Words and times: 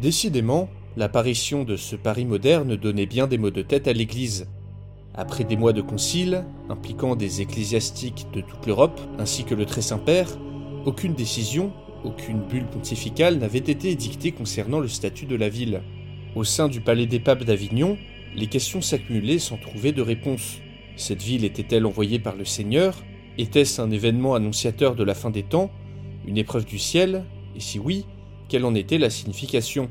Décidément, 0.00 0.68
l'apparition 0.96 1.64
de 1.64 1.76
ce 1.76 1.96
Paris 1.96 2.24
moderne 2.24 2.76
donnait 2.76 3.06
bien 3.06 3.26
des 3.26 3.36
maux 3.36 3.50
de 3.50 3.62
tête 3.62 3.88
à 3.88 3.92
l'Église. 3.92 4.46
Après 5.14 5.42
des 5.42 5.56
mois 5.56 5.72
de 5.72 5.80
concile, 5.80 6.44
impliquant 6.68 7.16
des 7.16 7.40
ecclésiastiques 7.40 8.26
de 8.32 8.40
toute 8.40 8.64
l'Europe, 8.66 9.00
ainsi 9.18 9.42
que 9.42 9.56
le 9.56 9.66
Très 9.66 9.82
Saint-Père, 9.82 10.28
aucune 10.86 11.14
décision, 11.14 11.72
aucune 12.04 12.40
bulle 12.42 12.66
pontificale 12.66 13.38
n'avait 13.38 13.58
été 13.58 13.90
édictée 13.90 14.30
concernant 14.30 14.78
le 14.78 14.86
statut 14.86 15.26
de 15.26 15.34
la 15.34 15.48
ville. 15.48 15.82
Au 16.36 16.44
sein 16.44 16.68
du 16.68 16.80
palais 16.80 17.06
des 17.06 17.18
papes 17.18 17.42
d'Avignon, 17.42 17.98
les 18.36 18.46
questions 18.46 18.80
s'accumulaient 18.80 19.40
sans 19.40 19.56
trouver 19.56 19.90
de 19.90 20.02
réponse. 20.02 20.58
Cette 20.94 21.22
ville 21.22 21.44
était-elle 21.44 21.86
envoyée 21.86 22.20
par 22.20 22.36
le 22.36 22.44
Seigneur? 22.44 23.02
Était-ce 23.36 23.82
un 23.82 23.90
événement 23.90 24.36
annonciateur 24.36 24.94
de 24.94 25.02
la 25.02 25.14
fin 25.14 25.30
des 25.30 25.42
temps? 25.42 25.72
Une 26.24 26.38
épreuve 26.38 26.66
du 26.66 26.78
ciel? 26.78 27.24
Et 27.56 27.60
si 27.60 27.80
oui, 27.80 28.04
quelle 28.48 28.64
en 28.64 28.74
était 28.74 28.98
la 28.98 29.10
signification. 29.10 29.88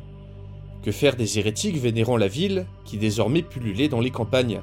Que 0.83 0.91
faire 0.91 1.16
des 1.16 1.39
hérétiques 1.39 1.77
vénérant 1.77 2.17
la 2.17 2.27
ville, 2.27 2.66
qui 2.86 2.97
désormais 2.97 3.41
pullulait 3.41 3.89
dans 3.89 3.99
les 3.99 4.11
campagnes? 4.11 4.61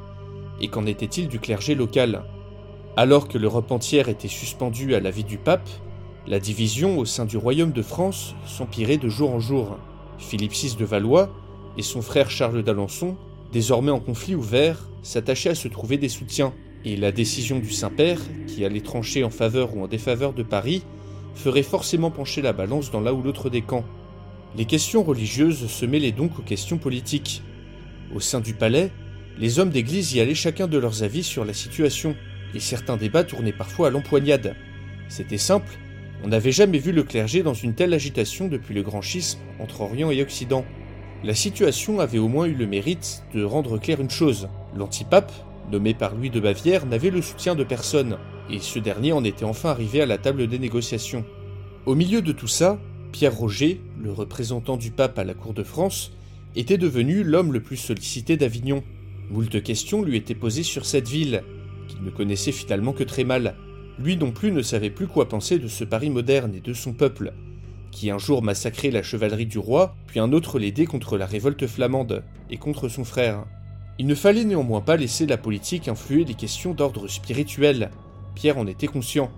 Et 0.61 0.69
qu'en 0.69 0.87
était-il 0.87 1.29
du 1.29 1.39
clergé 1.39 1.75
local? 1.75 2.25
Alors 2.97 3.29
que 3.29 3.39
l'Europe 3.39 3.71
entière 3.73 4.09
était 4.09 4.29
suspendue 4.29 4.95
à 4.95 5.01
la 5.01 5.11
vie 5.11 5.25
du 5.25 5.39
pape, 5.39 5.69
la 6.27 6.41
division 6.41 6.99
au 6.99 7.05
sein 7.05 7.27
du 7.27 7.37
royaume 7.37 7.73
de 7.73 7.83
France 7.83 8.35
s'empirait 8.47 8.97
de 8.97 9.09
jour 9.09 9.31
en 9.31 9.41
jour. 9.41 9.77
Philippe 10.19 10.53
VI 10.53 10.77
de 10.77 10.85
Valois 10.85 11.31
et 11.77 11.83
son 11.83 12.03
frère 12.03 12.31
Charles 12.31 12.63
d'Alençon, 12.63 13.17
désormais 13.53 13.91
en 13.91 14.01
conflit 14.01 14.35
ouvert, 14.35 14.89
s'attachaient 15.03 15.51
à 15.51 15.55
se 15.55 15.69
trouver 15.69 15.99
des 15.99 16.09
soutiens, 16.09 16.55
et 16.85 16.97
la 16.97 17.13
décision 17.13 17.59
du 17.59 17.71
Saint-Père, 17.71 18.21
qui 18.47 18.65
allait 18.65 18.81
trancher 18.81 19.25
en 19.25 19.31
faveur 19.31 19.77
ou 19.77 19.83
en 19.83 19.87
défaveur 19.87 20.33
de 20.33 20.43
Paris, 20.43 20.85
ferait 21.35 21.63
forcément 21.63 22.11
pencher 22.11 22.43
la 22.43 22.53
balance 22.53 22.91
dans 22.91 23.01
l'un 23.01 23.13
ou 23.13 23.23
l'autre 23.23 23.51
des 23.51 23.63
camps. 23.63 23.85
Les 24.57 24.65
questions 24.65 25.03
religieuses 25.03 25.67
se 25.67 25.87
mêlaient 25.87 26.13
donc 26.13 26.39
aux 26.39 26.43
questions 26.43 26.79
politiques. 26.79 27.43
Au 28.15 28.21
sein 28.21 28.41
du 28.41 28.55
palais, 28.55 28.93
les 29.39 29.59
hommes 29.59 29.71
d'église 29.71 30.15
y 30.15 30.21
allaient 30.21 30.35
chacun 30.35 30.69
de 30.69 30.79
leurs 30.79 31.03
avis 31.03 31.25
sur 31.25 31.45
la 31.45 31.55
situation, 31.55 32.15
et 32.55 32.61
certains 32.61 32.97
débats 32.97 33.25
tournaient 33.25 33.53
parfois 33.53 33.89
à 33.89 33.91
l'empoignade. 33.91 34.55
C'était 35.09 35.39
simple, 35.39 35.79
on 36.25 36.29
n'avait 36.29 36.53
jamais 36.53 36.79
vu 36.79 36.93
le 36.93 37.03
clergé 37.03 37.43
dans 37.43 37.53
une 37.53 37.75
telle 37.75 37.93
agitation 37.93 38.49
depuis 38.49 38.75
le 38.75 38.83
grand 38.83 39.03
schisme 39.03 39.41
entre 39.59 39.83
Orient 39.83 40.11
et 40.11 40.23
Occident. 40.23 40.65
La 41.23 41.35
situation 41.35 42.01
avait 42.01 42.19
au 42.19 42.29
moins 42.29 42.47
eu 42.47 42.55
le 42.55 42.67
mérite 42.67 43.25
de 43.35 43.45
rendre 43.45 43.79
clair 43.79 44.01
une 44.01 44.11
chose. 44.11 44.49
L'antipape, 44.75 45.33
nommé 45.71 45.95
par 45.95 46.15
Louis 46.15 46.31
de 46.31 46.41
Bavière, 46.41 46.87
n'avait 46.87 47.11
le 47.11 47.21
soutien 47.23 47.55
de 47.55 47.65
personne, 47.65 48.19
et 48.51 48.59
ce 48.59 48.79
dernier 48.79 49.13
en 49.13 49.25
était 49.25 49.45
enfin 49.45 49.71
arrivé 49.71 50.01
à 50.01 50.07
la 50.07 50.17
table 50.17 50.47
des 50.47 50.59
négociations. 50.59 51.25
Au 51.87 51.95
milieu 51.95 52.23
de 52.23 52.33
tout 52.33 52.49
ça, 52.49 52.79
Pierre 53.13 53.37
Roger, 53.37 53.79
le 54.03 54.11
représentant 54.11 54.79
du 54.79 54.91
pape 54.91 55.19
à 55.19 55.25
la 55.25 55.35
cour 55.35 55.53
de 55.53 55.63
France, 55.63 56.13
était 56.57 56.79
devenu 56.79 57.23
l'homme 57.23 57.53
le 57.53 57.61
plus 57.61 57.77
sollicité 57.77 58.39
d'Avignon. 58.39 58.83
Moult 59.31 59.63
questions 59.63 60.03
lui 60.03 60.17
étaient 60.17 60.35
posées 60.35 60.63
sur 60.63 60.87
cette 60.87 61.09
ville, 61.09 61.43
qu'il 61.89 62.03
ne 62.03 62.09
connaissait 62.09 62.53
finalement 62.53 62.95
que 62.95 63.05
très 63.05 63.25
mal. 63.25 63.57
Lui 63.99 64.17
non 64.17 64.31
plus 64.31 64.51
ne 64.51 64.63
savait 64.63 64.89
plus 64.89 65.07
quoi 65.07 65.29
penser 65.29 65.59
de 65.59 65.69
ce 65.69 65.85
Paris 65.85 66.09
moderne 66.09 66.55
et 66.55 66.61
de 66.61 66.73
son 66.73 66.95
peuple, 66.95 67.35
qui 67.91 68.11
un 68.11 68.19
jour 68.19 68.43
massacrait 68.43 68.91
la 68.91 69.03
chevalerie 69.03 69.45
du 69.45 69.59
roi, 69.59 69.95
puis 70.07 70.21
un 70.21 70.33
autre 70.33 70.59
l'aidait 70.59 70.87
contre 70.87 71.19
la 71.19 71.27
révolte 71.27 71.67
flamande, 71.67 72.25
et 72.49 72.57
contre 72.57 72.89
son 72.89 73.05
frère. 73.05 73.45
Il 73.99 74.07
ne 74.07 74.15
fallait 74.15 74.45
néanmoins 74.45 74.81
pas 74.81 74.97
laisser 74.97 75.27
la 75.27 75.37
politique 75.37 75.89
influer 75.89 76.25
les 76.25 76.33
questions 76.33 76.73
d'ordre 76.73 77.09
spirituel, 77.09 77.91
Pierre 78.35 78.57
en 78.57 78.67
était 78.67 78.87
conscient. 78.87 79.31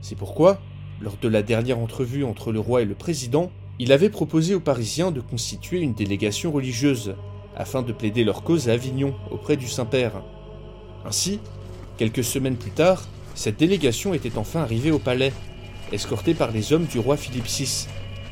C'est 0.00 0.16
pourquoi, 0.16 0.60
lors 1.00 1.16
de 1.20 1.28
la 1.28 1.42
dernière 1.42 1.78
entrevue 1.78 2.24
entre 2.24 2.52
le 2.52 2.60
roi 2.60 2.82
et 2.82 2.86
le 2.86 2.94
président, 2.94 3.50
il 3.78 3.92
avait 3.92 4.10
proposé 4.10 4.54
aux 4.54 4.60
Parisiens 4.60 5.10
de 5.10 5.20
constituer 5.20 5.80
une 5.80 5.94
délégation 5.94 6.52
religieuse, 6.52 7.14
afin 7.56 7.82
de 7.82 7.92
plaider 7.92 8.24
leur 8.24 8.42
cause 8.42 8.68
à 8.68 8.72
Avignon 8.72 9.14
auprès 9.30 9.56
du 9.56 9.68
Saint-Père. 9.68 10.22
Ainsi, 11.04 11.40
quelques 11.96 12.24
semaines 12.24 12.56
plus 12.56 12.70
tard, 12.70 13.06
cette 13.34 13.58
délégation 13.58 14.14
était 14.14 14.38
enfin 14.38 14.60
arrivée 14.60 14.90
au 14.90 14.98
palais, 14.98 15.32
escortée 15.92 16.34
par 16.34 16.50
les 16.52 16.72
hommes 16.72 16.86
du 16.86 16.98
roi 16.98 17.16
Philippe 17.16 17.46
VI. 17.46 17.86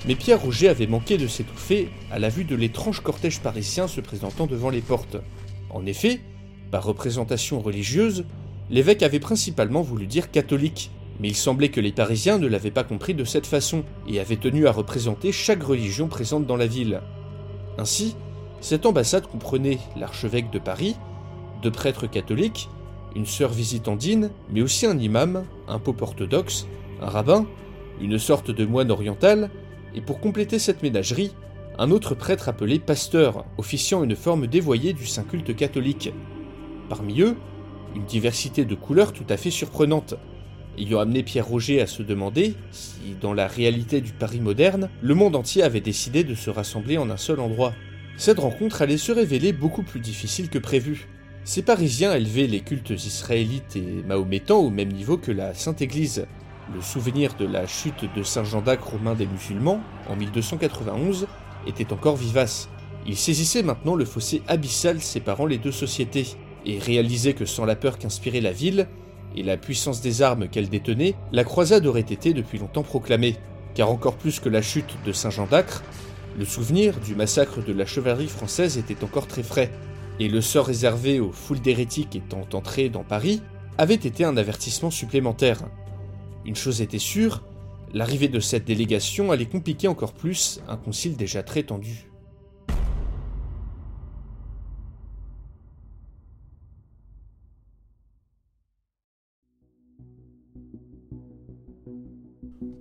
Mais 0.07 0.15
Pierre 0.15 0.41
Rouget 0.41 0.69
avait 0.69 0.87
manqué 0.87 1.19
de 1.19 1.27
s'étouffer 1.27 1.91
à 2.11 2.19
la 2.19 2.29
vue 2.29 2.45
de 2.45 2.57
l'étrange 2.57 3.01
cortège 3.01 3.41
parisien 3.41 3.87
se 3.87 4.01
présentant 4.01 4.47
devant 4.47 4.71
les 4.71 4.81
portes. 4.81 5.17
En 5.69 5.85
effet, 5.85 6.21
par 6.71 6.85
représentation 6.85 7.61
religieuse, 7.61 8.25
l'évêque 8.71 9.03
avait 9.03 9.21
principalement 9.21 9.83
voulu 9.83 10.07
dire 10.07 10.31
catholique, 10.31 10.91
mais 11.21 11.29
il 11.29 11.37
semblait 11.37 11.69
que 11.69 11.81
les 11.81 11.93
Parisiens 11.93 12.39
ne 12.39 12.47
l'avaient 12.47 12.71
pas 12.71 12.85
compris 12.85 13.15
de 13.15 13.25
cette 13.25 13.47
façon 13.47 13.85
et 14.09 14.21
avaient 14.21 14.37
tenu 14.37 14.67
à 14.67 14.73
représenter 14.73 15.33
chaque 15.33 15.63
religion 15.63 16.09
présente 16.09 16.47
dans 16.47 16.57
la 16.57 16.67
ville. 16.67 17.03
Ainsi, 17.79 18.17
cette 18.61 18.87
ambassade 18.87 19.27
comprenait 19.27 19.79
l'archevêque 19.97 20.51
de 20.51 20.59
Paris, 20.59 20.97
deux 21.63 21.71
prêtres 21.71 22.07
catholiques, 22.07 22.69
une 23.15 23.27
sœur 23.27 23.51
visitandine, 23.51 24.31
mais 24.51 24.63
aussi 24.63 24.87
un 24.87 24.99
imam, 24.99 25.45
un 25.69 25.79
pope 25.79 26.01
orthodoxe, 26.01 26.67
un 27.03 27.09
rabbin, 27.09 27.47
une 28.01 28.19
sorte 28.19 28.51
de 28.51 28.65
moine 28.65 28.91
oriental, 28.91 29.51
et 29.95 30.01
pour 30.01 30.21
compléter 30.21 30.59
cette 30.59 30.83
ménagerie, 30.83 31.33
un 31.79 31.91
autre 31.91 32.15
prêtre 32.15 32.49
appelé 32.49 32.79
pasteur, 32.79 33.45
officiant 33.59 34.05
une 34.05 34.17
forme 34.17 34.47
dévoyée 34.47 34.93
du 34.93 35.07
saint 35.07 35.25
culte 35.25 35.55
catholique. 35.55 36.13
Parmi 36.89 37.21
eux, 37.21 37.37
une 37.95 38.05
diversité 38.05 38.65
de 38.65 38.75
couleurs 38.75 39.13
tout 39.13 39.25
à 39.29 39.37
fait 39.37 39.51
surprenante, 39.51 40.15
ayant 40.81 41.01
amené 41.01 41.23
Pierre 41.23 41.47
Roger 41.47 41.81
à 41.81 41.87
se 41.87 42.03
demander 42.03 42.55
si, 42.71 43.15
dans 43.21 43.33
la 43.33 43.47
réalité 43.47 44.01
du 44.01 44.13
Paris 44.13 44.41
moderne, 44.41 44.89
le 45.03 45.15
monde 45.15 45.37
entier 45.37 45.63
avait 45.63 45.81
décidé 45.81 46.25
de 46.25 46.35
se 46.35 46.51
rassembler 46.51 46.99
en 46.99 47.11
un 47.11 47.17
seul 47.17 47.41
endroit. 47.41 47.75
Cette 48.17 48.39
rencontre 48.39 48.83
allait 48.83 48.97
se 48.97 49.13
révéler 49.13 49.53
beaucoup 49.53 49.83
plus 49.83 50.01
difficile 50.01 50.49
que 50.49 50.59
prévu. 50.59 51.09
Ces 51.45 51.63
Parisiens 51.63 52.15
élevaient 52.15 52.47
les 52.47 52.61
cultes 52.61 52.91
israélites 52.91 53.77
et 53.77 54.03
mahométans 54.07 54.59
au 54.59 54.71
même 54.71 54.93
niveau 54.93 55.17
que 55.17 55.33
la 55.33 55.55
Sainte 55.55 55.83
Église. 55.83 56.27
Le 56.75 56.83
souvenir 56.83 57.35
de 57.35 57.47
la 57.47 57.67
chute 57.67 58.05
de 58.15 58.23
Saint 58.23 58.45
Jean 58.45 58.61
d'Acre 58.61 58.91
romain 58.91 59.15
des 59.15 59.27
musulmans, 59.27 59.81
en 60.09 60.17
1291, 60.17 61.27
était 61.67 61.93
encore 61.93 62.17
vivace. 62.17 62.69
Ils 63.07 63.17
saisissaient 63.17 63.63
maintenant 63.63 63.97
le 63.97 64.05
fossé 64.05 64.43
abyssal 64.47 65.01
séparant 65.01 65.47
les 65.47 65.59
deux 65.59 65.73
sociétés, 65.73 66.27
et 66.67 66.79
réalisaient 66.79 67.33
que 67.33 67.47
sans 67.47 67.65
la 67.65 67.75
peur 67.75 67.99
qu'inspirait 67.99 68.43
la 68.43 68.53
ville, 68.53 68.87
et 69.37 69.43
la 69.43 69.57
puissance 69.57 70.01
des 70.01 70.23
armes 70.23 70.49
qu'elle 70.49 70.69
détenait, 70.69 71.15
la 71.33 71.45
croisade 71.45 71.87
aurait 71.87 72.01
été 72.01 72.33
depuis 72.35 72.59
longtemps 72.59 72.83
proclamée. 72.83 73.37
Car 73.75 73.91
encore 73.91 74.17
plus 74.17 74.41
que 74.41 74.49
la 74.49 74.63
chute 74.63 74.97
de 75.05 75.13
Saint 75.13 75.31
Jean 75.31 75.47
d'Acre, 75.47 75.83
le 76.39 76.45
souvenir 76.45 76.99
du 77.01 77.15
massacre 77.15 77.65
de 77.65 77.73
la 77.73 77.87
chevalerie 77.87 78.29
française 78.29 78.79
était 78.79 79.05
encore 79.05 79.27
très 79.27 79.43
frais 79.43 79.71
et 80.19 80.29
le 80.29 80.41
sort 80.41 80.67
réservé 80.67 81.19
aux 81.19 81.33
foules 81.33 81.61
d'hérétiques 81.61 82.15
étant 82.15 82.47
entrées 82.53 82.89
dans 82.89 83.05
Paris 83.05 83.43
avait 83.79 83.95
été 83.95 84.25
un 84.25 84.37
avertissement 84.37 84.91
supplémentaire. 84.91 85.63
Une 86.45 86.57
chose 86.57 86.83
était 86.83 86.99
sûre, 86.99 87.43
l'arrivée 87.95 88.29
de 88.29 88.41
cette 88.41 88.67
délégation 88.67 89.33
allait 89.33 89.47
compliquer 89.47 89.89
encore 89.89 90.13
plus 90.13 90.61
un 90.69 90.77
concile 90.77 91.17
déjà 91.17 91.43
très 91.43 91.63
tendu. 91.63 92.10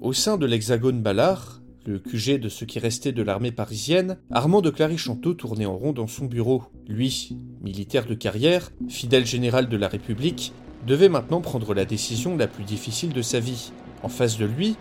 Au 0.02 0.14
sein 0.14 0.38
de 0.38 0.46
l'hexagone 0.46 1.02
Ballard, 1.02 1.60
le 1.86 2.00
QG 2.00 2.40
de 2.40 2.48
ce 2.48 2.64
qui 2.64 2.80
restait 2.80 3.12
de 3.12 3.22
l'armée 3.22 3.52
parisienne, 3.52 4.18
Armand 4.32 4.62
de 4.62 4.70
Clary-Chanteau 4.70 5.34
tournait 5.34 5.66
en 5.66 5.76
rond 5.76 5.92
dans 5.92 6.08
son 6.08 6.24
bureau. 6.24 6.64
Lui, 6.88 7.36
militaire 7.62 8.06
de 8.06 8.14
carrière, 8.14 8.72
fidèle 8.88 9.26
général 9.26 9.68
de 9.68 9.76
la 9.76 9.90
République, 9.90 10.54
devait 10.88 11.10
maintenant 11.10 11.42
prendre 11.42 11.74
la 11.74 11.84
décision 11.84 12.38
la 12.38 12.48
plus 12.48 12.64
difficile 12.64 13.12
de 13.12 13.22
sa 13.22 13.42
vie. 13.42 13.74
En 14.02 14.08
face 14.08 14.38
de 14.38 14.46
lui, 14.46 14.78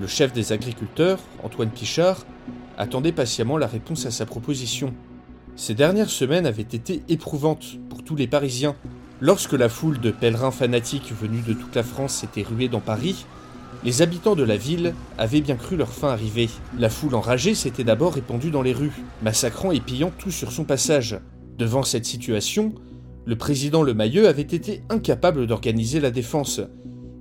le 0.00 0.08
chef 0.08 0.32
des 0.32 0.50
agriculteurs, 0.50 1.20
Antoine 1.44 1.70
Pichard, 1.70 2.26
attendait 2.76 3.12
patiemment 3.12 3.58
la 3.58 3.68
réponse 3.68 4.04
à 4.04 4.10
sa 4.10 4.26
proposition. 4.26 4.92
Ces 5.54 5.74
dernières 5.74 6.10
semaines 6.10 6.44
avaient 6.44 6.62
été 6.62 7.04
éprouvantes 7.08 7.78
pour 7.88 8.02
tous 8.02 8.16
les 8.16 8.26
Parisiens. 8.26 8.74
Lorsque 9.20 9.52
la 9.52 9.68
foule 9.68 10.00
de 10.00 10.10
pèlerins 10.10 10.50
fanatiques 10.50 11.12
venus 11.12 11.44
de 11.44 11.52
toute 11.52 11.76
la 11.76 11.84
France 11.84 12.14
s'était 12.14 12.42
ruée 12.42 12.68
dans 12.68 12.80
Paris, 12.80 13.26
les 13.86 14.02
habitants 14.02 14.34
de 14.34 14.42
la 14.42 14.56
ville 14.56 14.94
avaient 15.16 15.40
bien 15.40 15.54
cru 15.54 15.76
leur 15.76 15.90
fin 15.90 16.08
arriver. 16.08 16.50
La 16.76 16.90
foule 16.90 17.14
enragée 17.14 17.54
s'était 17.54 17.84
d'abord 17.84 18.14
répandue 18.14 18.50
dans 18.50 18.62
les 18.62 18.72
rues, 18.72 19.04
massacrant 19.22 19.70
et 19.70 19.78
pillant 19.78 20.10
tout 20.18 20.32
sur 20.32 20.50
son 20.50 20.64
passage. 20.64 21.20
Devant 21.56 21.84
cette 21.84 22.04
situation, 22.04 22.74
le 23.26 23.36
président 23.36 23.84
Le 23.84 23.94
Mayeux 23.94 24.26
avait 24.26 24.42
été 24.42 24.82
incapable 24.88 25.46
d'organiser 25.46 26.00
la 26.00 26.10
défense, 26.10 26.60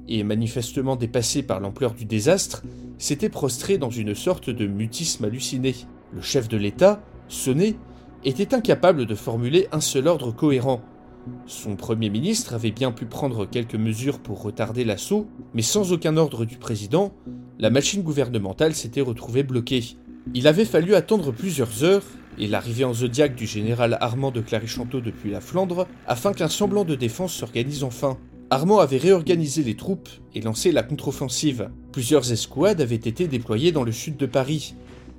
et 0.07 0.23
manifestement 0.23 0.95
dépassé 0.95 1.44
par 1.44 1.59
l'ampleur 1.59 1.94
du 1.94 2.06
désastre, 2.06 2.63
s'était 2.97 3.29
prostré 3.29 3.77
dans 3.77 3.91
une 3.91 4.15
sorte 4.15 4.50
de 4.50 4.65
mutisme 4.65 5.25
halluciné. 5.25 5.75
Le 6.15 6.21
chef 6.21 6.47
de 6.47 6.57
l'État, 6.57 7.00
sonné, 7.27 7.75
était 8.23 8.56
incapable 8.56 9.06
de 9.06 9.13
formuler 9.13 9.68
un 9.71 9.81
seul 9.81 10.07
ordre 10.07 10.31
cohérent. 10.31 10.81
Son 11.48 11.75
Premier 11.75 12.10
ministre 12.10 12.54
avait 12.54 12.72
bien 12.72 12.92
pu 12.92 13.06
prendre 13.06 13.45
quelques 13.45 13.75
mesures 13.75 14.19
pour 14.19 14.42
retarder 14.42 14.83
l'assaut, 14.83 15.27
mais 15.54 15.62
sans 15.62 15.92
aucun 15.92 16.18
ordre 16.18 16.45
du 16.45 16.57
président, 16.57 17.13
la 17.60 17.69
machine 17.69 18.04
gouvernementale 18.04 18.75
s'était 18.75 19.01
retrouvée 19.01 19.44
bloquée. 19.44 19.95
Il 20.33 20.48
avait 20.48 20.66
fallu 20.66 20.95
attendre 20.95 21.31
plusieurs 21.31 21.83
heures 21.83 22.04
et 22.38 22.48
l'arrivée 22.48 22.83
en 22.83 22.94
zodiaque 22.94 23.36
du 23.36 23.45
général 23.45 23.98
Armand 24.01 24.31
de 24.31 24.42
Clary-Chanteau 24.42 25.01
depuis 25.01 25.31
la 25.31 25.42
Flandre 25.42 25.88
afin 26.07 26.33
qu'un 26.33 26.50
semblant 26.50 26.83
de 26.83 26.95
défense 26.95 27.33
s'organise 27.33 27.83
enfin. 27.83 28.18
Armand 28.50 28.80
avait 28.80 28.98
réorganisé 28.98 29.63
les 29.63 29.75
troupes 29.75 30.10
et 30.33 30.42
lancé 30.42 30.71
la 30.71 30.83
contre-offensive. 30.83 31.69
Plusieurs 31.92 32.31
escouades 32.31 32.81
avaient 32.81 32.95
été 32.95 33.28
déployées 33.28 33.71
dans 33.71 33.83
le 33.83 33.92
sud 33.92 34.18
de 34.18 34.25
Paris, 34.25 34.75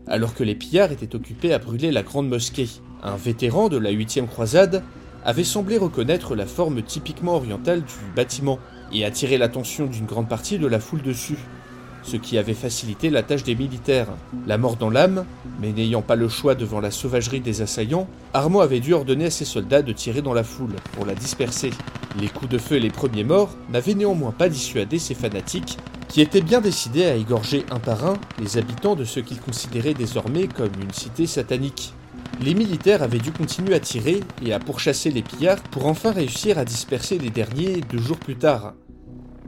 alors 0.06 0.35
que 0.35 0.44
les 0.44 0.55
pillards 0.55 0.93
étaient 0.93 1.17
occupés 1.17 1.52
à 1.52 1.59
brûler 1.59 1.91
la 1.91 2.02
grande 2.02 2.29
mosquée. 2.29 2.69
Un 3.02 3.17
vétéran 3.17 3.69
de 3.69 3.79
la 3.79 3.93
8e 3.93 4.26
croisade 4.26 4.82
avait 5.26 5.44
semblé 5.44 5.76
reconnaître 5.76 6.37
la 6.37 6.46
forme 6.46 6.82
typiquement 6.82 7.34
orientale 7.34 7.81
du 7.81 7.94
bâtiment 8.14 8.61
et 8.93 9.05
attirer 9.05 9.38
l'attention 9.38 9.87
d'une 9.87 10.06
grande 10.06 10.28
partie 10.28 10.56
de 10.56 10.69
la 10.69 10.78
foule 10.78 11.02
dessus, 11.02 11.37
ce 12.05 12.17
qui 12.17 12.38
avait 12.38 12.55
facilité 12.55 13.11
la 13.11 13.25
tâche 13.25 13.43
des 13.43 13.56
militaires. 13.56 14.06
La 14.46 14.56
mort 14.56 14.76
dans 14.76 14.88
l'âme, 14.88 15.26
mais 15.61 15.73
n'ayant 15.73 16.00
pas 16.00 16.14
le 16.14 16.28
choix 16.28 16.55
devant 16.55 16.78
la 16.78 16.93
sauvagerie 16.93 17.40
des 17.40 17.61
assaillants, 17.61 18.06
Armand 18.34 18.61
avait 18.61 18.78
dû 18.78 18.94
ordonner 18.94 19.26
à 19.26 19.31
ses 19.31 19.44
soldats 19.44 19.82
de 19.82 19.93
tirer 19.93 20.23
dans 20.23 20.32
la 20.32 20.44
foule 20.44 20.76
pour 20.93 21.05
la 21.05 21.17
disperser. 21.17 21.73
Les 22.20 22.28
coups 22.28 22.52
de 22.52 22.58
feu 22.58 22.76
et 22.76 22.81
les 22.81 22.90
premiers 22.90 23.25
morts 23.25 23.56
n'avaient 23.73 23.94
néanmoins 23.94 24.31
pas 24.31 24.49
dissuadé 24.49 25.00
ces 25.00 25.14
fanatiques 25.17 25.76
qui 26.06 26.20
étaient 26.20 26.40
bien 26.40 26.61
décidés 26.61 27.05
à 27.05 27.17
égorger 27.17 27.67
un 27.73 27.81
par 27.81 28.06
un 28.06 28.14
les 28.38 28.58
habitants 28.58 28.94
de 28.94 29.05
ce 29.05 29.19
qu'ils 29.19 29.40
considéraient 29.40 29.93
désormais 29.93 30.46
comme 30.46 30.70
une 30.81 30.93
cité 30.93 31.26
satanique. 31.26 31.93
Les 32.43 32.55
militaires 32.55 33.02
avaient 33.02 33.19
dû 33.19 33.32
continuer 33.32 33.75
à 33.75 33.81
tirer 33.81 34.20
et 34.44 34.52
à 34.52 34.58
pourchasser 34.58 35.11
les 35.11 35.23
pillards 35.23 35.62
pour 35.62 35.87
enfin 35.87 36.12
réussir 36.12 36.58
à 36.58 36.64
disperser 36.64 37.19
les 37.19 37.31
derniers 37.31 37.81
deux 37.81 37.99
jours 37.99 38.19
plus 38.19 38.37
tard. 38.37 38.75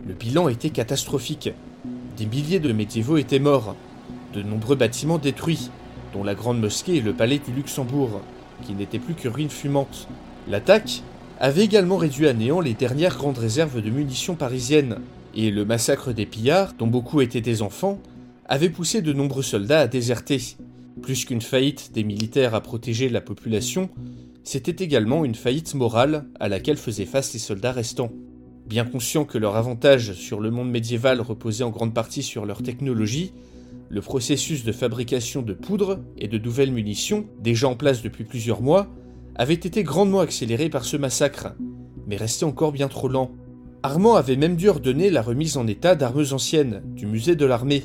Le 0.06 0.14
bilan 0.14 0.48
était 0.48 0.70
catastrophique. 0.70 1.50
Des 2.16 2.26
milliers 2.26 2.60
de 2.60 2.72
médiévaux 2.72 3.18
étaient 3.18 3.38
morts, 3.38 3.76
de 4.32 4.42
nombreux 4.42 4.76
bâtiments 4.76 5.18
détruits, 5.18 5.70
dont 6.12 6.24
la 6.24 6.34
grande 6.34 6.60
mosquée 6.60 6.96
et 6.96 7.00
le 7.00 7.12
palais 7.12 7.38
du 7.38 7.52
Luxembourg, 7.52 8.22
qui 8.64 8.72
n'étaient 8.72 8.98
plus 8.98 9.14
que 9.14 9.28
ruines 9.28 9.50
fumantes. 9.50 10.08
L'attaque 10.48 11.02
avait 11.38 11.64
également 11.64 11.98
réduit 11.98 12.26
à 12.26 12.32
néant 12.32 12.60
les 12.60 12.74
dernières 12.74 13.16
grandes 13.16 13.38
réserves 13.38 13.82
de 13.82 13.90
munitions 13.90 14.34
parisiennes, 14.34 14.98
et 15.34 15.50
le 15.50 15.64
massacre 15.64 16.12
des 16.12 16.26
pillards, 16.26 16.72
dont 16.78 16.86
beaucoup 16.86 17.20
étaient 17.20 17.40
des 17.40 17.62
enfants, 17.62 17.98
avait 18.48 18.70
poussé 18.70 19.02
de 19.02 19.12
nombreux 19.12 19.42
soldats 19.42 19.80
à 19.80 19.86
déserter. 19.86 20.56
Plus 21.02 21.24
qu'une 21.24 21.40
faillite 21.40 21.92
des 21.92 22.04
militaires 22.04 22.54
à 22.54 22.60
protéger 22.60 23.08
la 23.08 23.20
population, 23.20 23.88
c'était 24.44 24.84
également 24.84 25.24
une 25.24 25.34
faillite 25.34 25.74
morale 25.74 26.26
à 26.40 26.48
laquelle 26.48 26.76
faisaient 26.76 27.04
face 27.04 27.32
les 27.32 27.38
soldats 27.38 27.72
restants. 27.72 28.12
Bien 28.66 28.84
conscients 28.84 29.24
que 29.24 29.38
leur 29.38 29.56
avantage 29.56 30.12
sur 30.12 30.40
le 30.40 30.50
monde 30.50 30.70
médiéval 30.70 31.20
reposait 31.20 31.64
en 31.64 31.70
grande 31.70 31.94
partie 31.94 32.22
sur 32.22 32.44
leur 32.44 32.62
technologie, 32.62 33.32
le 33.88 34.02
processus 34.02 34.64
de 34.64 34.72
fabrication 34.72 35.40
de 35.40 35.54
poudre 35.54 36.00
et 36.18 36.28
de 36.28 36.38
nouvelles 36.38 36.72
munitions, 36.72 37.26
déjà 37.40 37.68
en 37.68 37.76
place 37.76 38.02
depuis 38.02 38.24
plusieurs 38.24 38.60
mois, 38.60 38.88
avait 39.36 39.54
été 39.54 39.82
grandement 39.82 40.20
accéléré 40.20 40.68
par 40.68 40.84
ce 40.84 40.96
massacre, 40.96 41.54
mais 42.06 42.16
restait 42.16 42.44
encore 42.44 42.72
bien 42.72 42.88
trop 42.88 43.08
lent. 43.08 43.30
Armand 43.82 44.16
avait 44.16 44.36
même 44.36 44.56
dû 44.56 44.68
ordonner 44.68 45.08
la 45.08 45.22
remise 45.22 45.56
en 45.56 45.66
état 45.66 45.94
d'armes 45.94 46.24
anciennes 46.32 46.82
du 46.84 47.06
musée 47.06 47.36
de 47.36 47.46
l'armée, 47.46 47.84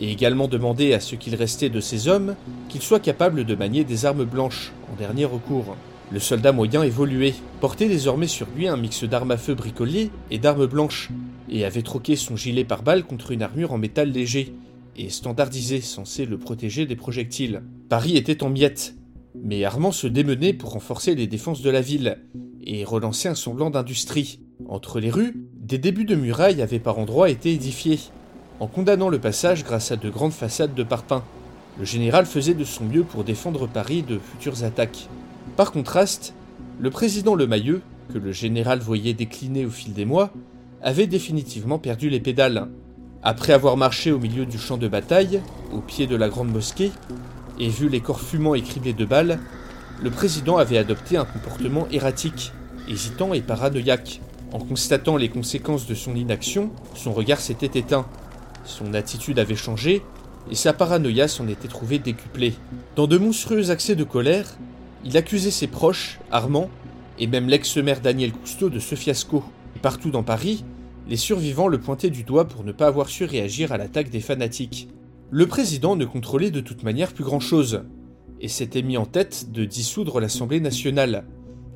et 0.00 0.10
également 0.10 0.48
demander 0.48 0.92
à 0.94 1.00
ce 1.00 1.16
qu'il 1.16 1.34
restait 1.34 1.70
de 1.70 1.80
ces 1.80 2.08
hommes 2.08 2.34
qu'ils 2.68 2.82
soient 2.82 3.00
capables 3.00 3.44
de 3.44 3.54
manier 3.54 3.84
des 3.84 4.06
armes 4.06 4.24
blanches, 4.24 4.72
en 4.92 4.96
dernier 4.96 5.24
recours. 5.24 5.76
Le 6.10 6.20
soldat 6.20 6.52
moyen 6.52 6.82
évoluait, 6.82 7.34
portait 7.60 7.88
désormais 7.88 8.28
sur 8.28 8.46
lui 8.56 8.66
un 8.66 8.76
mix 8.76 9.04
d'armes 9.04 9.32
à 9.32 9.36
feu 9.36 9.54
bricolées 9.54 10.10
et 10.30 10.38
d'armes 10.38 10.66
blanches, 10.66 11.10
et 11.50 11.64
avait 11.64 11.82
troqué 11.82 12.16
son 12.16 12.36
gilet 12.36 12.64
pare-balles 12.64 13.04
contre 13.04 13.32
une 13.32 13.42
armure 13.42 13.72
en 13.72 13.78
métal 13.78 14.10
léger, 14.10 14.54
et 14.96 15.10
standardisée 15.10 15.80
censée 15.80 16.24
le 16.24 16.38
protéger 16.38 16.86
des 16.86 16.96
projectiles. 16.96 17.62
Paris 17.88 18.16
était 18.16 18.42
en 18.42 18.48
miettes, 18.48 18.94
mais 19.34 19.64
Armand 19.64 19.92
se 19.92 20.06
démenait 20.06 20.54
pour 20.54 20.70
renforcer 20.70 21.14
les 21.14 21.26
défenses 21.26 21.62
de 21.62 21.70
la 21.70 21.82
ville, 21.82 22.18
et 22.64 22.84
relancer 22.84 23.28
un 23.28 23.34
semblant 23.34 23.70
d'industrie. 23.70 24.40
Entre 24.68 25.00
les 25.00 25.10
rues, 25.10 25.46
des 25.60 25.78
débuts 25.78 26.04
de 26.04 26.14
murailles 26.14 26.62
avaient 26.62 26.78
par 26.78 26.98
endroits 26.98 27.30
été 27.30 27.52
édifiés, 27.52 28.00
en 28.60 28.66
condamnant 28.66 29.08
le 29.08 29.18
passage 29.18 29.64
grâce 29.64 29.92
à 29.92 29.96
de 29.96 30.10
grandes 30.10 30.32
façades 30.32 30.74
de 30.74 30.82
parpaing. 30.82 31.22
Le 31.78 31.84
général 31.84 32.26
faisait 32.26 32.54
de 32.54 32.64
son 32.64 32.84
mieux 32.84 33.04
pour 33.04 33.24
défendre 33.24 33.68
Paris 33.68 34.02
de 34.02 34.18
futures 34.18 34.64
attaques. 34.64 35.08
Par 35.56 35.70
contraste, 35.70 36.34
le 36.80 36.90
président 36.90 37.34
Le 37.34 37.46
Mayeux, 37.46 37.82
que 38.12 38.18
le 38.18 38.32
général 38.32 38.80
voyait 38.80 39.14
décliner 39.14 39.64
au 39.64 39.70
fil 39.70 39.92
des 39.92 40.04
mois, 40.04 40.32
avait 40.82 41.06
définitivement 41.06 41.78
perdu 41.78 42.10
les 42.10 42.20
pédales. 42.20 42.68
Après 43.22 43.52
avoir 43.52 43.76
marché 43.76 44.12
au 44.12 44.18
milieu 44.18 44.46
du 44.46 44.58
champ 44.58 44.76
de 44.76 44.88
bataille, 44.88 45.40
au 45.72 45.80
pied 45.80 46.06
de 46.06 46.16
la 46.16 46.28
grande 46.28 46.52
mosquée, 46.52 46.92
et 47.60 47.68
vu 47.68 47.88
les 47.88 48.00
corps 48.00 48.20
fumants 48.20 48.54
et 48.54 48.62
criblés 48.62 48.92
de 48.92 49.04
balles, 49.04 49.38
le 50.02 50.10
président 50.10 50.56
avait 50.56 50.78
adopté 50.78 51.16
un 51.16 51.24
comportement 51.24 51.88
erratique, 51.90 52.52
hésitant 52.88 53.34
et 53.34 53.40
paranoïaque. 53.40 54.20
En 54.52 54.60
constatant 54.60 55.16
les 55.16 55.28
conséquences 55.28 55.86
de 55.86 55.94
son 55.94 56.14
inaction, 56.14 56.70
son 56.94 57.12
regard 57.12 57.40
s'était 57.40 57.78
éteint, 57.78 58.06
son 58.68 58.94
attitude 58.94 59.38
avait 59.38 59.56
changé 59.56 60.02
et 60.50 60.54
sa 60.54 60.72
paranoïa 60.72 61.28
s'en 61.28 61.48
était 61.48 61.68
trouvée 61.68 61.98
décuplée. 61.98 62.54
Dans 62.96 63.06
de 63.06 63.18
monstrueux 63.18 63.70
accès 63.70 63.96
de 63.96 64.04
colère, 64.04 64.56
il 65.04 65.16
accusait 65.16 65.50
ses 65.50 65.66
proches, 65.66 66.20
Armand, 66.30 66.70
et 67.18 67.26
même 67.26 67.48
l'ex-maire 67.48 68.00
Daniel 68.00 68.32
Cousteau 68.32 68.70
de 68.70 68.78
ce 68.78 68.94
fiasco. 68.94 69.42
partout 69.82 70.10
dans 70.10 70.22
Paris, 70.22 70.64
les 71.08 71.16
survivants 71.16 71.68
le 71.68 71.78
pointaient 71.78 72.10
du 72.10 72.24
doigt 72.24 72.46
pour 72.46 72.64
ne 72.64 72.72
pas 72.72 72.86
avoir 72.86 73.08
su 73.08 73.24
réagir 73.24 73.72
à 73.72 73.78
l'attaque 73.78 74.10
des 74.10 74.20
fanatiques. 74.20 74.88
Le 75.30 75.46
président 75.46 75.96
ne 75.96 76.04
contrôlait 76.04 76.50
de 76.50 76.60
toute 76.60 76.82
manière 76.82 77.12
plus 77.12 77.24
grand-chose, 77.24 77.82
et 78.40 78.48
s'était 78.48 78.82
mis 78.82 78.96
en 78.96 79.06
tête 79.06 79.50
de 79.50 79.64
dissoudre 79.64 80.20
l'Assemblée 80.20 80.60
nationale, 80.60 81.24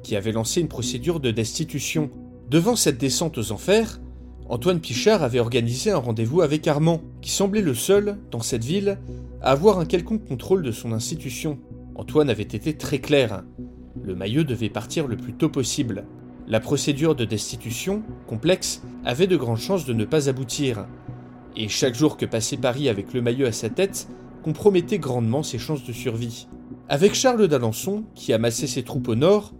qui 0.02 0.16
avait 0.16 0.32
lancé 0.32 0.60
une 0.60 0.68
procédure 0.68 1.20
de 1.20 1.30
destitution. 1.30 2.10
Devant 2.50 2.76
cette 2.76 2.98
descente 2.98 3.38
aux 3.38 3.52
enfers, 3.52 4.00
Antoine 4.48 4.80
Pichard 4.80 5.22
avait 5.22 5.40
organisé 5.40 5.90
un 5.90 5.98
rendez-vous 5.98 6.42
avec 6.42 6.66
Armand, 6.66 7.00
qui 7.20 7.30
semblait 7.30 7.62
le 7.62 7.74
seul, 7.74 8.18
dans 8.30 8.40
cette 8.40 8.64
ville, 8.64 8.98
à 9.40 9.52
avoir 9.52 9.78
un 9.78 9.86
quelconque 9.86 10.26
contrôle 10.26 10.62
de 10.62 10.72
son 10.72 10.92
institution. 10.92 11.58
Antoine 11.94 12.28
avait 12.28 12.42
été 12.42 12.74
très 12.74 12.98
clair. 12.98 13.44
Le 14.02 14.14
maillot 14.14 14.44
devait 14.44 14.68
partir 14.68 15.06
le 15.06 15.16
plus 15.16 15.32
tôt 15.32 15.48
possible. 15.48 16.04
La 16.48 16.60
procédure 16.60 17.14
de 17.14 17.24
destitution, 17.24 18.02
complexe, 18.26 18.82
avait 19.04 19.26
de 19.26 19.36
grandes 19.36 19.58
chances 19.58 19.86
de 19.86 19.92
ne 19.92 20.04
pas 20.04 20.28
aboutir. 20.28 20.86
Et 21.56 21.68
chaque 21.68 21.94
jour 21.94 22.16
que 22.16 22.26
passait 22.26 22.56
Paris 22.56 22.88
avec 22.88 23.12
le 23.12 23.22
maillot 23.22 23.46
à 23.46 23.52
sa 23.52 23.68
tête 23.68 24.08
compromettait 24.42 24.98
grandement 24.98 25.42
ses 25.42 25.58
chances 25.58 25.84
de 25.84 25.92
survie. 25.92 26.48
Avec 26.88 27.14
Charles 27.14 27.46
d'Alençon, 27.46 28.04
qui 28.14 28.32
amassait 28.32 28.66
ses 28.66 28.82
troupes 28.82 29.08
au 29.08 29.14
nord, 29.14 29.54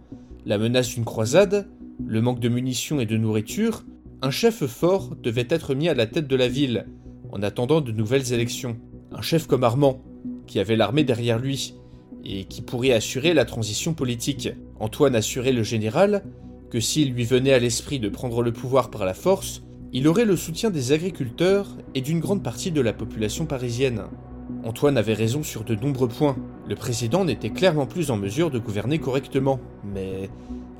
la 0.45 0.57
menace 0.57 0.89
d'une 0.89 1.05
croisade, 1.05 1.69
le 2.05 2.21
manque 2.21 2.39
de 2.39 2.49
munitions 2.49 2.99
et 2.99 3.05
de 3.05 3.17
nourriture, 3.17 3.85
un 4.23 4.31
chef 4.31 4.65
fort 4.65 5.17
devait 5.21 5.47
être 5.49 5.75
mis 5.75 5.89
à 5.89 5.93
la 5.93 6.07
tête 6.07 6.27
de 6.27 6.35
la 6.37 6.47
ville, 6.47 6.85
en 7.33 7.43
attendant 7.43 7.81
de 7.81 7.91
nouvelles 7.91 8.31
élections. 8.31 8.77
Un 9.11 9.21
chef 9.21 9.47
comme 9.47 9.65
Armand, 9.65 10.01
qui 10.47 10.59
avait 10.59 10.77
l'armée 10.77 11.03
derrière 11.03 11.39
lui, 11.39 11.75
et 12.23 12.45
qui 12.45 12.61
pourrait 12.61 12.93
assurer 12.93 13.33
la 13.33 13.43
transition 13.43 13.93
politique. 13.93 14.47
Antoine 14.79 15.17
assurait 15.17 15.51
le 15.51 15.63
général 15.63 16.23
que 16.69 16.79
s'il 16.79 17.11
lui 17.11 17.25
venait 17.25 17.51
à 17.51 17.59
l'esprit 17.59 17.99
de 17.99 18.07
prendre 18.07 18.41
le 18.41 18.53
pouvoir 18.53 18.89
par 18.89 19.03
la 19.03 19.13
force, 19.13 19.61
il 19.91 20.07
aurait 20.07 20.23
le 20.23 20.37
soutien 20.37 20.69
des 20.69 20.93
agriculteurs 20.93 21.67
et 21.93 21.99
d'une 21.99 22.21
grande 22.21 22.43
partie 22.43 22.71
de 22.71 22.79
la 22.79 22.93
population 22.93 23.45
parisienne. 23.45 24.03
Antoine 24.63 24.97
avait 24.97 25.13
raison 25.13 25.43
sur 25.43 25.65
de 25.65 25.75
nombreux 25.75 26.07
points. 26.07 26.37
Le 26.69 26.75
président 26.75 27.25
n'était 27.25 27.49
clairement 27.49 27.87
plus 27.87 28.09
en 28.09 28.15
mesure 28.15 28.51
de 28.51 28.59
gouverner 28.59 28.99
correctement. 28.99 29.59
Mais 29.83 30.29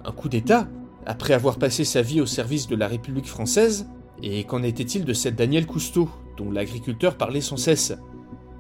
un 0.06 0.14
coup 0.14 0.30
d'État 0.30 0.70
après 1.06 1.34
avoir 1.34 1.58
passé 1.58 1.84
sa 1.84 2.02
vie 2.02 2.22
au 2.22 2.26
service 2.26 2.68
de 2.68 2.76
la 2.76 2.88
République 2.88 3.28
française 3.28 3.88
Et 4.22 4.44
qu'en 4.44 4.64
était-il 4.64 5.06
de 5.06 5.14
cette 5.14 5.36
Danielle 5.36 5.66
Cousteau, 5.66 6.10
dont 6.38 6.52
l'agriculteur 6.52 7.18
parlait 7.18 7.42
sans 7.42 7.58
cesse? 7.58 7.94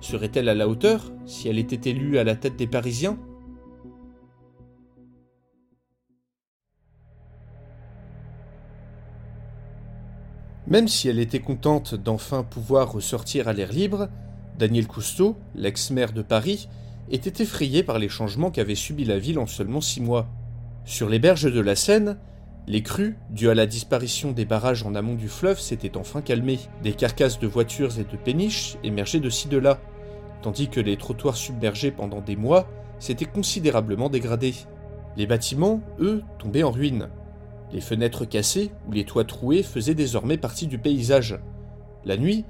Serait-elle 0.01 0.49
à 0.49 0.55
la 0.55 0.67
hauteur 0.67 1.11
si 1.25 1.47
elle 1.47 1.59
était 1.59 1.89
élue 1.89 2.17
à 2.17 2.23
la 2.23 2.35
tête 2.35 2.57
des 2.57 2.67
Parisiens? 2.67 3.17
Même 10.67 10.87
si 10.87 11.07
elle 11.07 11.19
était 11.19 11.39
contente 11.39 11.93
d'enfin 11.93 12.43
pouvoir 12.43 12.91
ressortir 12.91 13.47
à 13.47 13.53
l'air 13.53 13.71
libre, 13.71 14.09
Daniel 14.57 14.87
Cousteau, 14.87 15.37
l'ex-maire 15.55 16.13
de 16.13 16.21
Paris, 16.21 16.67
était 17.11 17.43
effrayé 17.43 17.83
par 17.83 17.99
les 17.99 18.09
changements 18.09 18.49
qu'avait 18.49 18.75
subis 18.75 19.05
la 19.05 19.19
ville 19.19 19.39
en 19.39 19.45
seulement 19.45 19.81
six 19.81 20.01
mois. 20.01 20.27
Sur 20.85 21.09
les 21.09 21.19
berges 21.19 21.51
de 21.51 21.59
la 21.59 21.75
Seine, 21.75 22.17
les 22.65 22.81
crues, 22.81 23.17
dues 23.29 23.49
à 23.49 23.55
la 23.55 23.65
disparition 23.65 24.31
des 24.31 24.45
barrages 24.45 24.83
en 24.83 24.95
amont 24.95 25.15
du 25.15 25.27
fleuve, 25.27 25.59
s'étaient 25.59 25.97
enfin 25.97 26.21
calmées. 26.21 26.59
Des 26.81 26.93
carcasses 26.93 27.39
de 27.39 27.47
voitures 27.47 27.99
et 27.99 28.05
de 28.05 28.17
péniches 28.17 28.77
émergeaient 28.85 29.19
de 29.19 29.29
ci 29.29 29.49
de 29.49 29.57
là, 29.57 29.81
tandis 30.41 30.69
que 30.69 30.79
les 30.79 30.95
trottoirs 30.95 31.35
submergés 31.35 31.91
pendant 31.91 32.21
des 32.21 32.37
mois 32.37 32.69
s'étaient 32.99 33.25
considérablement 33.25 34.09
dégradés. 34.09 34.55
Les 35.17 35.27
bâtiments, 35.27 35.81
eux, 35.99 36.23
tombaient 36.39 36.63
en 36.63 36.71
ruine. 36.71 37.09
Les 37.73 37.81
fenêtres 37.81 38.23
cassées 38.23 38.71
ou 38.87 38.93
les 38.93 39.03
toits 39.03 39.25
troués 39.25 39.61
faisaient 39.61 39.93
désormais 39.93 40.37
partie 40.37 40.67
du 40.67 40.77
paysage. 40.77 41.37
La 42.05 42.15
nuit, 42.15 42.45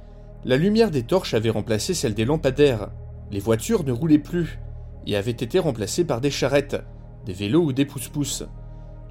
la 0.45 0.57
lumière 0.57 0.91
des 0.91 1.03
torches 1.03 1.33
avait 1.33 1.49
remplacé 1.49 1.95
celle 1.95 2.13
des 2.13 2.25
lampadaires. 2.25 2.91
Les 3.31 3.39
voitures 3.39 3.83
ne 3.83 3.91
roulaient 3.91 4.19
plus 4.19 4.59
et 5.07 5.15
avaient 5.15 5.31
été 5.31 5.57
remplacées 5.57 6.05
par 6.05 6.21
des 6.21 6.31
charrettes, 6.31 6.83
des 7.25 7.33
vélos 7.33 7.63
ou 7.63 7.73
des 7.73 7.85
pousse-pousse. 7.85 8.45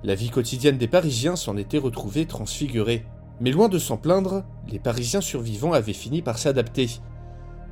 La 0.05 0.17
vie 0.17 0.31
quotidienne 0.31 0.79
des 0.79 0.89
Parisiens 0.89 1.37
s'en 1.37 1.57
était 1.57 1.79
retrouvée 1.79 2.27
transfigurée. 2.27 3.07
Mais 3.41 3.53
loin 3.53 3.69
de 3.69 3.79
s'en 3.79 3.97
plaindre, 3.97 4.43
les 4.69 4.81
Parisiens 4.81 5.21
survivants 5.21 5.73
avaient 5.73 5.93
fini 5.93 6.23
par 6.23 6.39
s'adapter. 6.39 6.91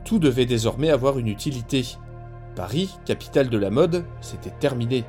Tout 0.04 0.20
devait 0.20 0.46
désormais 0.46 0.90
avoir 0.90 1.18
une 1.18 1.26
utilité. 1.26 1.84
Paris, 2.54 2.90
capitale 3.04 3.48
de 3.48 3.58
la 3.58 3.70
mode, 3.70 4.04
c'était 4.20 4.50
terminé. 4.50 5.04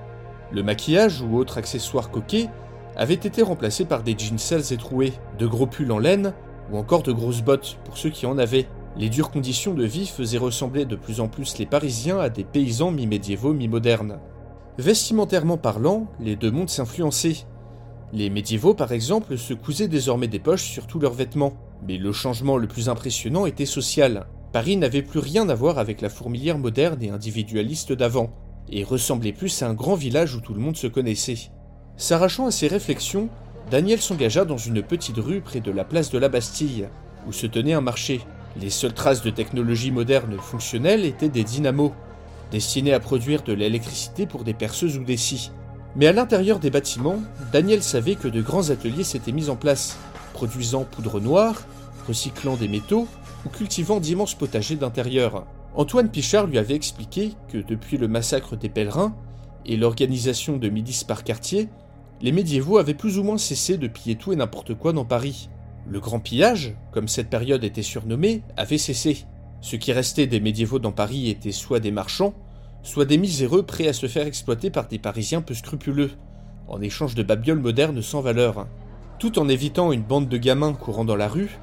Le 0.51 0.63
maquillage 0.63 1.21
ou 1.21 1.37
autres 1.37 1.59
accessoires 1.59 2.09
coquets 2.09 2.49
avaient 2.95 3.13
été 3.13 3.43
remplacés 3.43 3.85
par 3.85 4.01
des 4.01 4.17
jeans 4.17 4.39
sales 4.39 4.73
et 4.73 4.77
troués, 4.77 5.13
de 5.37 5.45
gros 5.45 5.67
pulls 5.67 5.91
en 5.91 5.99
laine 5.99 6.33
ou 6.71 6.77
encore 6.77 7.03
de 7.03 7.11
grosses 7.11 7.43
bottes 7.43 7.77
pour 7.85 7.99
ceux 7.99 8.09
qui 8.09 8.25
en 8.25 8.39
avaient. 8.39 8.67
Les 8.97 9.09
dures 9.09 9.29
conditions 9.29 9.75
de 9.75 9.85
vie 9.85 10.07
faisaient 10.07 10.39
ressembler 10.39 10.85
de 10.85 10.95
plus 10.95 11.21
en 11.21 11.27
plus 11.27 11.59
les 11.59 11.67
Parisiens 11.67 12.19
à 12.19 12.29
des 12.29 12.43
paysans 12.43 12.91
mi-médiévaux, 12.91 13.53
mi-modernes. 13.53 14.19
Vestimentairement 14.81 15.57
parlant, 15.57 16.07
les 16.19 16.35
deux 16.35 16.49
mondes 16.49 16.71
s'influençaient. 16.71 17.45
Les 18.13 18.31
médiévaux, 18.31 18.73
par 18.73 18.91
exemple, 18.91 19.37
se 19.37 19.53
cousaient 19.53 19.87
désormais 19.87 20.27
des 20.27 20.39
poches 20.39 20.63
sur 20.63 20.87
tous 20.87 20.97
leurs 20.97 21.13
vêtements. 21.13 21.53
Mais 21.87 21.99
le 21.99 22.11
changement 22.11 22.57
le 22.57 22.65
plus 22.65 22.89
impressionnant 22.89 23.45
était 23.45 23.67
social. 23.67 24.25
Paris 24.51 24.77
n'avait 24.77 25.03
plus 25.03 25.19
rien 25.19 25.47
à 25.49 25.53
voir 25.53 25.77
avec 25.77 26.01
la 26.01 26.09
fourmilière 26.09 26.57
moderne 26.57 26.97
et 27.03 27.11
individualiste 27.11 27.93
d'avant, 27.93 28.31
et 28.71 28.83
ressemblait 28.83 29.33
plus 29.33 29.61
à 29.61 29.69
un 29.69 29.75
grand 29.75 29.93
village 29.93 30.33
où 30.33 30.41
tout 30.41 30.55
le 30.55 30.59
monde 30.59 30.75
se 30.75 30.87
connaissait. 30.87 31.51
S'arrachant 31.95 32.47
à 32.47 32.51
ses 32.51 32.67
réflexions, 32.67 33.29
Daniel 33.69 34.01
s'engagea 34.01 34.45
dans 34.45 34.57
une 34.57 34.81
petite 34.81 35.17
rue 35.17 35.41
près 35.41 35.59
de 35.59 35.71
la 35.71 35.83
place 35.83 36.09
de 36.09 36.17
la 36.17 36.27
Bastille, 36.27 36.89
où 37.27 37.31
se 37.31 37.45
tenait 37.45 37.73
un 37.73 37.81
marché. 37.81 38.21
Les 38.59 38.71
seules 38.71 38.95
traces 38.95 39.21
de 39.21 39.29
technologie 39.29 39.91
moderne 39.91 40.37
fonctionnelle 40.39 41.05
étaient 41.05 41.29
des 41.29 41.43
dynamos, 41.43 41.93
destinés 42.51 42.93
à 42.93 42.99
produire 42.99 43.43
de 43.43 43.53
l'électricité 43.53 44.25
pour 44.25 44.43
des 44.43 44.53
perceuses 44.53 44.97
ou 44.97 45.03
des 45.03 45.17
scies. 45.17 45.51
Mais 45.95 46.07
à 46.07 46.13
l'intérieur 46.13 46.59
des 46.59 46.69
bâtiments, 46.69 47.19
Daniel 47.51 47.81
savait 47.81 48.15
que 48.15 48.27
de 48.27 48.41
grands 48.41 48.69
ateliers 48.69 49.03
s'étaient 49.03 49.31
mis 49.31 49.49
en 49.49 49.55
place, 49.55 49.97
produisant 50.33 50.85
poudre 50.85 51.19
noire, 51.19 51.63
recyclant 52.07 52.55
des 52.55 52.67
métaux 52.67 53.07
ou 53.45 53.49
cultivant 53.49 53.99
d'immenses 53.99 54.35
potagers 54.35 54.75
d'intérieur. 54.75 55.45
Antoine 55.73 56.09
Pichard 56.09 56.47
lui 56.47 56.57
avait 56.57 56.75
expliqué 56.75 57.33
que 57.49 57.57
depuis 57.57 57.97
le 57.97 58.07
massacre 58.07 58.55
des 58.55 58.69
pèlerins 58.69 59.15
et 59.65 59.77
l'organisation 59.77 60.57
de 60.57 60.69
midis 60.69 61.05
par 61.05 61.23
quartier, 61.23 61.69
les 62.21 62.31
médiévaux 62.31 62.77
avaient 62.77 62.93
plus 62.93 63.17
ou 63.17 63.23
moins 63.23 63.37
cessé 63.37 63.77
de 63.77 63.87
piller 63.87 64.15
tout 64.15 64.33
et 64.33 64.35
n'importe 64.35 64.75
quoi 64.75 64.93
dans 64.93 65.05
Paris. 65.05 65.49
Le 65.87 65.99
grand 65.99 66.19
pillage, 66.19 66.75
comme 66.91 67.07
cette 67.07 67.29
période 67.29 67.63
était 67.63 67.81
surnommée, 67.81 68.43
avait 68.57 68.77
cessé. 68.77 69.25
Ce 69.61 69.75
qui 69.75 69.93
restait 69.93 70.27
des 70.27 70.39
médiévaux 70.39 70.79
dans 70.79 70.91
Paris 70.91 71.29
étaient 71.29 71.51
soit 71.51 71.79
des 71.79 71.91
marchands, 71.91 72.33
soit 72.81 73.05
des 73.05 73.19
miséreux 73.19 73.63
prêts 73.63 73.87
à 73.87 73.93
se 73.93 74.07
faire 74.07 74.25
exploiter 74.25 74.71
par 74.71 74.87
des 74.87 74.97
Parisiens 74.97 75.41
peu 75.41 75.53
scrupuleux, 75.53 76.11
en 76.67 76.81
échange 76.81 77.13
de 77.13 77.21
babioles 77.21 77.59
modernes 77.59 78.01
sans 78.01 78.21
valeur. 78.21 78.67
Tout 79.19 79.37
en 79.37 79.47
évitant 79.47 79.91
une 79.91 80.01
bande 80.01 80.27
de 80.27 80.37
gamins 80.37 80.73
courant 80.73 81.05
dans 81.05 81.15
la 81.15 81.27
rue, 81.27 81.59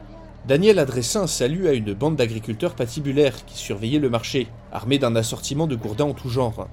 Daniel 0.47 0.79
adressa 0.79 1.21
un 1.21 1.27
salut 1.27 1.67
à 1.67 1.73
une 1.73 1.93
bande 1.93 2.15
d'agriculteurs 2.15 2.77
patibulaires 2.77 3.45
qui 3.45 3.59
surveillaient 3.59 3.99
le 3.99 4.11
marché, 4.11 4.47
armés 4.73 4.99
d'un 4.99 5.17
assortiment 5.17 5.67
de 5.67 5.75
gourdins 5.75 6.05
en 6.05 6.15
tout 6.15 6.31
genre. 6.31 6.69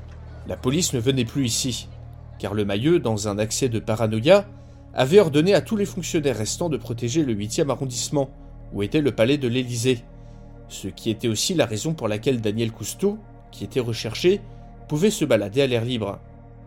La 0.47 0.55
police 0.55 0.93
ne 0.93 0.99
venait 0.99 1.25
plus 1.25 1.45
ici, 1.45 1.89
car 2.37 2.53
le 2.53 2.65
Mailleux, 2.65 2.99
dans 2.99 3.27
un 3.27 3.39
accès 3.39 3.67
de 3.67 3.79
paranoïa, 3.79 4.45
avait 4.93 5.19
ordonné 5.19 5.55
à 5.55 5.61
tous 5.61 5.75
les 5.75 5.85
fonctionnaires 5.85 6.37
restants 6.37 6.69
de 6.69 6.77
protéger 6.77 7.23
le 7.23 7.33
8e 7.33 7.69
arrondissement, 7.69 8.29
où 8.73 8.83
était 8.83 9.01
le 9.01 9.11
palais 9.11 9.39
de 9.39 9.47
l'Élysée, 9.47 10.03
ce 10.67 10.87
qui 10.87 11.09
était 11.09 11.27
aussi 11.27 11.53
la 11.53 11.65
raison 11.65 11.93
pour 11.93 12.07
laquelle 12.07 12.41
Daniel 12.41 12.71
Cousteau, 12.71 13.17
qui 13.51 13.63
était 13.63 13.79
recherché, 13.79 14.41
pouvait 14.87 15.09
se 15.09 15.25
balader 15.25 15.61
à 15.61 15.67
l'air 15.67 15.85
libre. 15.85 16.19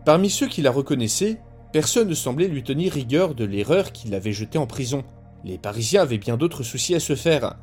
Parmi 0.05 0.29
ceux 0.29 0.47
qui 0.47 0.61
la 0.61 0.71
reconnaissaient, 0.71 1.37
personne 1.71 2.09
ne 2.09 2.13
semblait 2.13 2.47
lui 2.47 2.63
tenir 2.63 2.93
rigueur 2.93 3.35
de 3.35 3.45
l'erreur 3.45 3.91
qui 3.91 4.07
l'avait 4.07 4.33
jeté 4.33 4.57
en 4.57 4.67
prison. 4.67 5.03
Les 5.43 5.57
Parisiens 5.57 6.01
avaient 6.01 6.17
bien 6.17 6.37
d'autres 6.37 6.63
soucis 6.63 6.95
à 6.95 6.99
se 6.99 7.15
faire, 7.15 7.55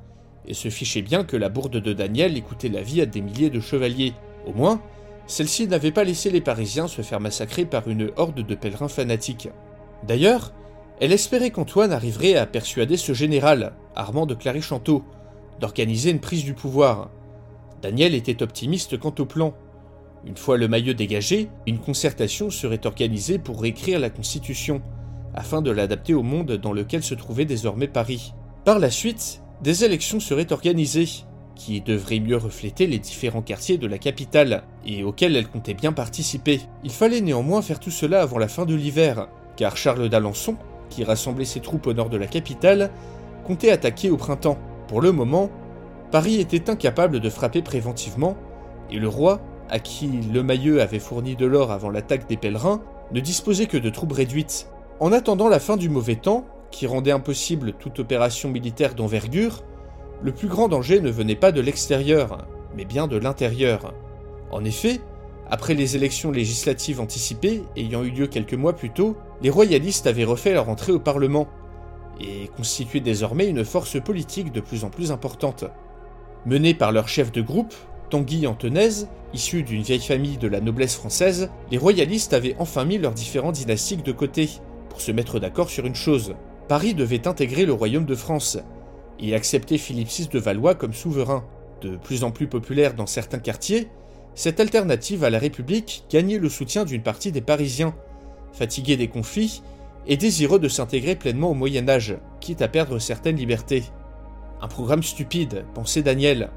et 0.46 0.54
se 0.54 0.68
fichaient 0.68 1.02
bien 1.02 1.24
que 1.24 1.36
la 1.36 1.48
bourde 1.48 1.78
de 1.78 1.92
Daniel 1.92 2.36
écoutait 2.36 2.68
la 2.68 2.82
vie 2.82 3.00
à 3.00 3.06
des 3.06 3.20
milliers 3.20 3.50
de 3.50 3.60
chevaliers. 3.60 4.14
Au 4.46 4.52
moins, 4.52 4.80
celle-ci 5.26 5.66
n'avait 5.66 5.90
pas 5.90 6.04
laissé 6.04 6.30
les 6.30 6.40
Parisiens 6.40 6.86
se 6.86 7.02
faire 7.02 7.20
massacrer 7.20 7.64
par 7.64 7.88
une 7.88 8.12
horde 8.16 8.46
de 8.46 8.54
pèlerins 8.54 8.88
fanatiques. 8.88 9.48
D'ailleurs, 10.06 10.52
elle 11.00 11.12
espérait 11.12 11.50
qu'Antoine 11.50 11.92
arriverait 11.92 12.36
à 12.36 12.46
persuader 12.46 12.96
ce 12.96 13.12
général, 13.12 13.72
Armand 13.94 14.24
de 14.24 14.34
Clary-Chanteau, 14.34 15.02
d'organiser 15.60 16.10
une 16.10 16.20
prise 16.20 16.44
du 16.44 16.54
pouvoir. 16.54 17.10
Daniel 17.82 18.14
était 18.14 18.42
optimiste 18.42 18.98
quant 18.98 19.14
au 19.18 19.26
plan. 19.26 19.54
Une 20.24 20.36
fois 20.36 20.56
le 20.56 20.68
maillot 20.68 20.94
dégagé, 20.94 21.48
une 21.66 21.78
concertation 21.78 22.50
serait 22.50 22.86
organisée 22.86 23.38
pour 23.38 23.60
réécrire 23.60 24.00
la 24.00 24.10
Constitution, 24.10 24.82
afin 25.34 25.62
de 25.62 25.70
l'adapter 25.70 26.14
au 26.14 26.22
monde 26.22 26.52
dans 26.52 26.72
lequel 26.72 27.02
se 27.02 27.14
trouvait 27.14 27.44
désormais 27.44 27.86
Paris. 27.86 28.34
Par 28.64 28.78
la 28.78 28.90
suite, 28.90 29.42
des 29.62 29.84
élections 29.84 30.20
seraient 30.20 30.52
organisées, 30.52 31.08
qui 31.54 31.80
devrait 31.80 32.20
mieux 32.20 32.36
refléter 32.36 32.86
les 32.86 32.98
différents 32.98 33.42
quartiers 33.42 33.78
de 33.78 33.86
la 33.86 33.98
capitale, 33.98 34.64
et 34.84 35.04
auxquels 35.04 35.36
elle 35.36 35.48
comptait 35.48 35.74
bien 35.74 35.92
participer. 35.92 36.60
Il 36.84 36.90
fallait 36.90 37.20
néanmoins 37.20 37.62
faire 37.62 37.80
tout 37.80 37.90
cela 37.90 38.22
avant 38.22 38.38
la 38.38 38.48
fin 38.48 38.66
de 38.66 38.74
l'hiver, 38.74 39.28
car 39.56 39.76
Charles 39.76 40.08
d'Alençon, 40.08 40.56
qui 40.90 41.04
rassemblait 41.04 41.44
ses 41.44 41.60
troupes 41.60 41.86
au 41.86 41.94
nord 41.94 42.10
de 42.10 42.16
la 42.16 42.26
capitale, 42.26 42.90
comptait 43.44 43.70
attaquer 43.70 44.10
au 44.10 44.16
printemps. 44.16 44.58
Pour 44.88 45.00
le 45.00 45.12
moment, 45.12 45.50
Paris 46.10 46.40
était 46.40 46.70
incapable 46.70 47.20
de 47.20 47.30
frapper 47.30 47.62
préventivement, 47.62 48.36
et 48.90 48.98
le 48.98 49.08
roi, 49.08 49.40
à 49.68 49.80
qui 49.80 50.06
le 50.32 50.42
Mailleux 50.42 50.80
avait 50.80 51.00
fourni 51.00 51.34
de 51.34 51.46
l'or 51.46 51.72
avant 51.72 51.90
l'attaque 51.90 52.28
des 52.28 52.36
pèlerins, 52.36 52.80
ne 53.12 53.20
disposait 53.20 53.66
que 53.66 53.76
de 53.76 53.90
troupes 53.90 54.12
réduites. 54.12 54.68
En 55.00 55.12
attendant 55.12 55.48
la 55.48 55.60
fin 55.60 55.76
du 55.76 55.88
mauvais 55.88 56.16
temps, 56.16 56.46
qui 56.70 56.86
rendait 56.86 57.10
impossible 57.10 57.72
toute 57.72 57.98
opération 57.98 58.48
militaire 58.48 58.94
d'envergure, 58.94 59.64
le 60.22 60.32
plus 60.32 60.48
grand 60.48 60.68
danger 60.68 61.00
ne 61.00 61.10
venait 61.10 61.36
pas 61.36 61.52
de 61.52 61.60
l'extérieur, 61.60 62.46
mais 62.76 62.84
bien 62.84 63.06
de 63.06 63.16
l'intérieur. 63.16 63.92
En 64.50 64.64
effet, 64.64 65.00
après 65.50 65.74
les 65.74 65.96
élections 65.96 66.30
législatives 66.30 67.00
anticipées 67.00 67.62
ayant 67.76 68.02
eu 68.02 68.10
lieu 68.10 68.26
quelques 68.26 68.54
mois 68.54 68.72
plus 68.72 68.90
tôt, 68.90 69.16
les 69.42 69.50
royalistes 69.50 70.06
avaient 70.06 70.24
refait 70.24 70.54
leur 70.54 70.68
entrée 70.68 70.92
au 70.92 70.98
Parlement, 70.98 71.48
et 72.20 72.48
constituaient 72.56 73.00
désormais 73.00 73.48
une 73.48 73.64
force 73.64 74.00
politique 74.00 74.52
de 74.52 74.60
plus 74.60 74.84
en 74.84 74.90
plus 74.90 75.12
importante. 75.12 75.64
Menés 76.46 76.74
par 76.74 76.92
leur 76.92 77.08
chef 77.08 77.32
de 77.32 77.42
groupe, 77.42 77.74
Tanguy 78.10 78.46
Antonaise, 78.46 79.08
issu 79.34 79.62
d'une 79.62 79.82
vieille 79.82 80.00
famille 80.00 80.38
de 80.38 80.48
la 80.48 80.60
noblesse 80.60 80.94
française, 80.94 81.50
les 81.70 81.78
royalistes 81.78 82.32
avaient 82.32 82.56
enfin 82.58 82.84
mis 82.84 82.98
leurs 82.98 83.14
différents 83.14 83.52
dynastiques 83.52 84.04
de 84.04 84.12
côté, 84.12 84.48
pour 84.88 85.00
se 85.00 85.12
mettre 85.12 85.40
d'accord 85.40 85.70
sur 85.70 85.86
une 85.86 85.94
chose. 85.94 86.34
Paris 86.68 86.94
devait 86.94 87.26
intégrer 87.26 87.66
le 87.66 87.72
royaume 87.72 88.06
de 88.06 88.14
France, 88.14 88.58
et 89.18 89.34
accepter 89.34 89.78
Philippe 89.78 90.08
VI 90.08 90.28
de 90.28 90.38
Valois 90.38 90.74
comme 90.74 90.94
souverain. 90.94 91.44
De 91.80 91.96
plus 91.96 92.24
en 92.24 92.30
plus 92.30 92.46
populaire 92.46 92.94
dans 92.94 93.06
certains 93.06 93.38
quartiers, 93.38 93.88
cette 94.34 94.60
alternative 94.60 95.24
à 95.24 95.30
la 95.30 95.38
République 95.38 96.04
gagnait 96.10 96.38
le 96.38 96.48
soutien 96.48 96.84
d'une 96.84 97.02
partie 97.02 97.32
des 97.32 97.40
Parisiens, 97.40 97.94
fatigués 98.52 98.96
des 98.96 99.08
conflits 99.08 99.62
et 100.06 100.16
désireux 100.16 100.58
de 100.58 100.68
s'intégrer 100.68 101.16
pleinement 101.16 101.50
au 101.50 101.54
Moyen 101.54 101.88
Âge, 101.88 102.16
quitte 102.40 102.62
à 102.62 102.68
perdre 102.68 102.98
certaines 102.98 103.36
libertés. 103.36 103.84
Un 104.60 104.68
programme 104.68 105.02
stupide, 105.02 105.64
pensait 105.74 106.02
Daniel, 106.02 106.50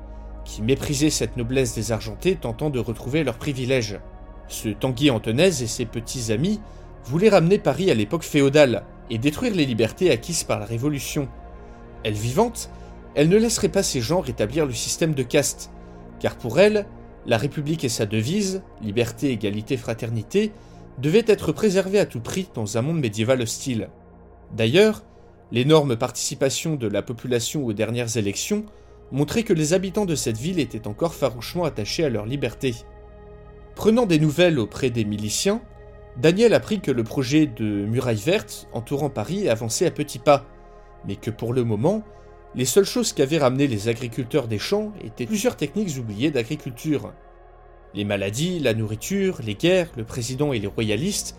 qui 0.45 0.61
méprisait 0.61 1.09
cette 1.09 1.37
noblesse 1.37 1.75
désargentée 1.75 2.35
tentant 2.35 2.69
de 2.69 2.79
retrouver 2.79 3.23
leurs 3.23 3.37
privilèges. 3.37 3.99
Ce 4.47 4.69
Tanguy 4.69 5.11
Antonaise 5.11 5.61
et 5.61 5.67
ses 5.67 5.85
petits 5.85 6.31
amis 6.31 6.59
voulaient 7.05 7.29
ramener 7.29 7.59
Paris 7.59 7.91
à 7.91 7.95
l'époque 7.95 8.23
féodale 8.23 8.83
et 9.09 9.17
détruire 9.17 9.55
les 9.55 9.65
libertés 9.65 10.11
acquises 10.11 10.43
par 10.43 10.59
la 10.59 10.65
Révolution. 10.65 11.27
Elle 12.03 12.13
vivante, 12.13 12.69
elle 13.15 13.29
ne 13.29 13.37
laisserait 13.37 13.69
pas 13.69 13.83
ces 13.83 14.01
gens 14.01 14.21
rétablir 14.21 14.65
le 14.65 14.73
système 14.73 15.13
de 15.13 15.23
caste, 15.23 15.71
car 16.19 16.35
pour 16.35 16.59
elle, 16.59 16.85
la 17.25 17.37
République 17.37 17.83
et 17.83 17.89
sa 17.89 18.05
devise, 18.05 18.61
liberté, 18.81 19.31
égalité, 19.31 19.77
fraternité, 19.77 20.51
devaient 21.01 21.25
être 21.27 21.51
préservées 21.51 21.99
à 21.99 22.05
tout 22.05 22.21
prix 22.21 22.49
dans 22.53 22.77
un 22.77 22.81
monde 22.81 22.99
médiéval 22.99 23.41
hostile. 23.41 23.89
D'ailleurs, 24.55 25.03
L'énorme 25.51 25.95
participation 25.95 26.75
de 26.75 26.87
la 26.87 27.01
population 27.01 27.65
aux 27.65 27.73
dernières 27.73 28.17
élections 28.17 28.65
montrait 29.11 29.41
que 29.41 29.53
les 29.53 29.73
habitants 29.73 30.05
de 30.05 30.13
cette 30.13 30.37
ville 30.37 30.59
étaient 30.59 30.87
encore 30.87 31.15
farouchement 31.15 31.65
attachés 31.65 32.05
à 32.05 32.09
leur 32.09 32.27
liberté. 32.27 32.75
Prenant 33.75 34.05
des 34.05 34.19
nouvelles 34.19 34.59
auprès 34.59 34.91
des 34.91 35.05
miliciens, 35.05 35.61
Daniel 36.17 36.53
apprit 36.53 36.81
que 36.81 36.91
le 36.91 37.03
projet 37.03 37.47
de 37.47 37.65
muraille 37.65 38.17
verte 38.17 38.67
entourant 38.73 39.09
Paris 39.09 39.49
avançait 39.49 39.87
à 39.87 39.91
petits 39.91 40.19
pas, 40.19 40.45
mais 41.07 41.15
que 41.15 41.31
pour 41.31 41.53
le 41.53 41.63
moment, 41.63 42.03
les 42.53 42.65
seules 42.65 42.85
choses 42.85 43.13
qu'avaient 43.13 43.37
ramené 43.39 43.65
les 43.65 43.87
agriculteurs 43.87 44.47
des 44.47 44.59
champs 44.59 44.91
étaient 45.03 45.25
plusieurs 45.25 45.55
techniques 45.55 45.97
oubliées 45.97 46.29
d'agriculture. 46.29 47.11
Les 47.93 48.05
maladies, 48.05 48.59
la 48.59 48.73
nourriture, 48.73 49.39
les 49.43 49.55
guerres, 49.55 49.89
le 49.97 50.03
président 50.03 50.53
et 50.53 50.59
les 50.59 50.67
royalistes, 50.67 51.35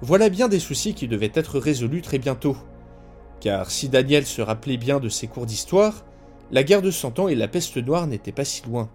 voilà 0.00 0.28
bien 0.28 0.48
des 0.48 0.60
soucis 0.60 0.94
qui 0.94 1.08
devaient 1.08 1.32
être 1.34 1.58
résolus 1.58 2.02
très 2.02 2.18
bientôt. 2.18 2.56
Car 3.40 3.70
si 3.70 3.88
Daniel 3.88 4.26
se 4.26 4.42
rappelait 4.42 4.76
bien 4.76 5.00
de 5.00 5.08
ses 5.08 5.26
cours 5.26 5.46
d'histoire, 5.46 6.04
la 6.50 6.62
guerre 6.62 6.82
de 6.82 6.90
Cent 6.90 7.18
Ans 7.18 7.28
et 7.28 7.34
la 7.34 7.48
peste 7.48 7.76
noire 7.76 8.06
n'étaient 8.06 8.32
pas 8.32 8.44
si 8.44 8.64
loin. 8.64 8.88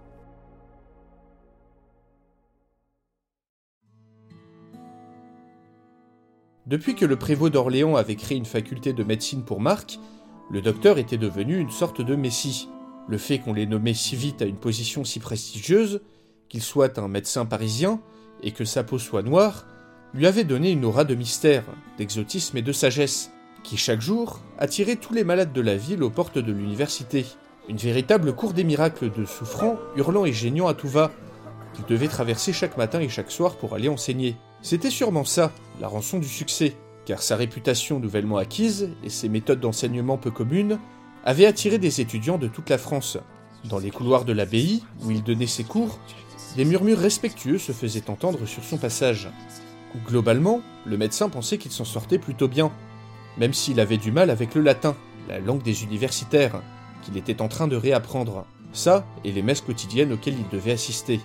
Depuis 6.65 6.95
que 6.95 7.05
le 7.05 7.17
prévôt 7.17 7.49
d'Orléans 7.49 7.97
avait 7.97 8.15
créé 8.15 8.37
une 8.37 8.45
faculté 8.45 8.93
de 8.93 9.03
médecine 9.03 9.43
pour 9.43 9.59
Marc, 9.59 9.99
le 10.49 10.61
docteur 10.61 10.97
était 10.97 11.17
devenu 11.17 11.57
une 11.57 11.71
sorte 11.71 12.01
de 12.01 12.15
messie. 12.15 12.69
Le 13.09 13.17
fait 13.17 13.39
qu'on 13.39 13.53
l'ait 13.53 13.65
nommé 13.65 13.93
si 13.93 14.15
vite 14.15 14.41
à 14.41 14.45
une 14.45 14.55
position 14.55 15.03
si 15.03 15.19
prestigieuse, 15.19 16.01
qu'il 16.53 16.61
soit 16.61 16.99
un 16.99 17.07
médecin 17.07 17.47
parisien 17.47 17.99
et 18.43 18.51
que 18.51 18.63
sa 18.63 18.83
peau 18.83 18.99
soit 18.99 19.23
noire, 19.23 19.65
lui 20.13 20.27
avait 20.27 20.43
donné 20.43 20.69
une 20.69 20.85
aura 20.85 21.03
de 21.03 21.15
mystère, 21.15 21.63
d'exotisme 21.97 22.55
et 22.57 22.61
de 22.61 22.71
sagesse, 22.71 23.31
qui 23.63 23.75
chaque 23.75 24.01
jour 24.01 24.39
attirait 24.59 24.97
tous 24.97 25.15
les 25.15 25.23
malades 25.23 25.51
de 25.51 25.61
la 25.61 25.75
ville 25.75 26.03
aux 26.03 26.11
portes 26.11 26.37
de 26.37 26.51
l'université. 26.51 27.25
Une 27.69 27.77
véritable 27.77 28.33
cour 28.33 28.53
des 28.53 28.63
miracles 28.63 29.11
de 29.11 29.25
souffrants, 29.25 29.79
hurlant 29.95 30.25
et 30.25 30.31
geignant 30.31 30.67
à 30.67 30.75
tout 30.75 30.87
va, 30.87 31.11
qu'il 31.73 31.85
devait 31.85 32.07
traverser 32.07 32.53
chaque 32.53 32.77
matin 32.77 32.99
et 32.99 33.09
chaque 33.09 33.31
soir 33.31 33.55
pour 33.55 33.73
aller 33.73 33.89
enseigner. 33.89 34.35
C'était 34.61 34.91
sûrement 34.91 35.25
ça, 35.25 35.51
la 35.81 35.87
rançon 35.87 36.19
du 36.19 36.29
succès, 36.29 36.77
car 37.05 37.23
sa 37.23 37.35
réputation 37.35 37.99
nouvellement 37.99 38.37
acquise 38.37 38.91
et 39.03 39.09
ses 39.09 39.27
méthodes 39.27 39.59
d'enseignement 39.59 40.17
peu 40.17 40.29
communes 40.29 40.77
avaient 41.25 41.47
attiré 41.47 41.79
des 41.79 41.99
étudiants 41.99 42.37
de 42.37 42.47
toute 42.47 42.69
la 42.69 42.77
France. 42.77 43.17
Dans 43.69 43.79
les 43.79 43.91
couloirs 43.91 44.25
de 44.25 44.33
l'abbaye, 44.33 44.83
où 45.01 45.09
il 45.09 45.23
donnait 45.23 45.47
ses 45.47 45.63
cours, 45.63 45.97
des 46.55 46.65
murmures 46.65 46.99
respectueux 46.99 47.57
se 47.57 47.71
faisaient 47.71 48.09
entendre 48.09 48.45
sur 48.45 48.63
son 48.63 48.77
passage. 48.77 49.29
Globalement, 50.07 50.61
le 50.85 50.97
médecin 50.97 51.29
pensait 51.29 51.57
qu'il 51.57 51.71
s'en 51.71 51.85
sortait 51.85 52.17
plutôt 52.17 52.47
bien, 52.47 52.71
même 53.37 53.53
s'il 53.53 53.79
avait 53.79 53.97
du 53.97 54.11
mal 54.11 54.29
avec 54.29 54.55
le 54.55 54.61
latin, 54.61 54.95
la 55.27 55.39
langue 55.39 55.63
des 55.63 55.83
universitaires, 55.83 56.61
qu'il 57.03 57.17
était 57.17 57.41
en 57.41 57.47
train 57.47 57.67
de 57.67 57.75
réapprendre. 57.75 58.45
Ça, 58.71 59.05
et 59.23 59.31
les 59.31 59.41
messes 59.41 59.61
quotidiennes 59.61 60.13
auxquelles 60.13 60.37
il 60.39 60.49
devait 60.49 60.71
assister. 60.71 61.19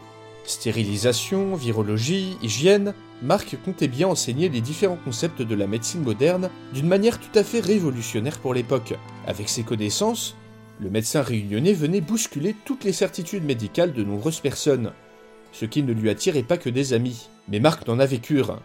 Stérilisation, 0.44 1.56
virologie, 1.56 2.36
hygiène, 2.42 2.94
Marc 3.22 3.56
comptait 3.64 3.88
bien 3.88 4.08
enseigner 4.08 4.48
les 4.48 4.60
différents 4.60 4.98
concepts 5.02 5.42
de 5.42 5.54
la 5.54 5.66
médecine 5.66 6.02
moderne 6.02 6.50
d'une 6.72 6.88
manière 6.88 7.18
tout 7.18 7.38
à 7.38 7.42
fait 7.42 7.60
révolutionnaire 7.60 8.38
pour 8.38 8.54
l'époque. 8.54 8.94
Avec 9.26 9.48
ses 9.48 9.62
connaissances, 9.62 10.36
le 10.80 10.90
médecin 10.90 11.22
réunionnais 11.22 11.72
venait 11.72 12.00
bousculer 12.00 12.54
toutes 12.64 12.84
les 12.84 12.92
certitudes 12.92 13.44
médicales 13.44 13.92
de 13.92 14.04
nombreuses 14.04 14.40
personnes, 14.40 14.92
ce 15.52 15.64
qui 15.64 15.82
ne 15.82 15.92
lui 15.92 16.10
attirait 16.10 16.42
pas 16.42 16.56
que 16.56 16.70
des 16.70 16.92
amis. 16.92 17.28
Mais 17.48 17.60
Marc 17.60 17.86
n'en 17.86 17.98
avait 17.98 18.18
cure, 18.18 18.58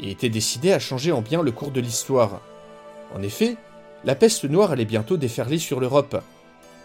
et 0.00 0.10
était 0.10 0.28
décidé 0.28 0.72
à 0.72 0.78
changer 0.78 1.12
en 1.12 1.22
bien 1.22 1.42
le 1.42 1.52
cours 1.52 1.70
de 1.70 1.80
l'histoire. 1.80 2.40
En 3.14 3.22
effet, 3.22 3.56
la 4.04 4.14
peste 4.14 4.44
noire 4.44 4.72
allait 4.72 4.84
bientôt 4.84 5.16
déferler 5.16 5.58
sur 5.58 5.80
l'Europe, 5.80 6.22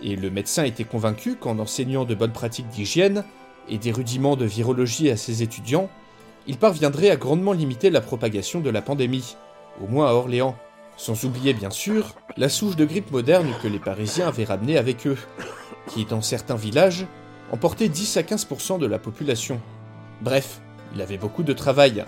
et 0.02 0.16
le 0.16 0.30
médecin 0.30 0.64
était 0.64 0.84
convaincu 0.84 1.36
qu'en 1.36 1.60
enseignant 1.60 2.06
de 2.06 2.16
bonnes 2.16 2.32
pratiques 2.32 2.70
d'hygiène 2.70 3.24
et 3.70 3.78
des 3.78 3.92
rudiments 3.92 4.36
de 4.36 4.46
virologie 4.46 5.10
à 5.10 5.18
ses 5.18 5.44
étudiants, 5.44 5.90
il 6.48 6.58
parviendrait 6.58 7.12
à 7.12 7.18
grandement 7.18 7.54
limiter 7.54 7.90
la 7.90 8.02
propagation 8.02 8.62
de 8.62 8.70
la 8.70 8.82
pandémie, 8.82 9.36
au 9.82 9.88
moins 9.88 10.08
à 10.08 10.14
Orléans, 10.14 10.56
sans 10.98 11.24
oublier 11.24 11.54
bien 11.54 11.70
sûr 11.70 12.16
la 12.38 12.50
souche 12.50 12.76
de 12.76 12.86
grippe 12.86 13.12
moderne 13.12 13.54
que 13.62 13.68
les 13.68 13.80
Parisiens 13.80 14.28
avaient 14.28 14.46
ramenée 14.46 14.78
avec 14.78 15.06
eux, 15.06 15.18
qui 15.88 16.06
dans 16.06 16.22
certains 16.22 16.56
villages 16.56 17.06
emportait 17.52 17.90
10 17.90 18.18
à 18.18 18.22
15% 18.22 18.80
de 18.80 18.86
la 18.86 18.98
population. 18.98 19.62
Bref, 20.22 20.62
il 20.96 21.02
avait 21.02 21.18
beaucoup 21.18 21.44
de 21.44 21.54
travail, 21.54 22.06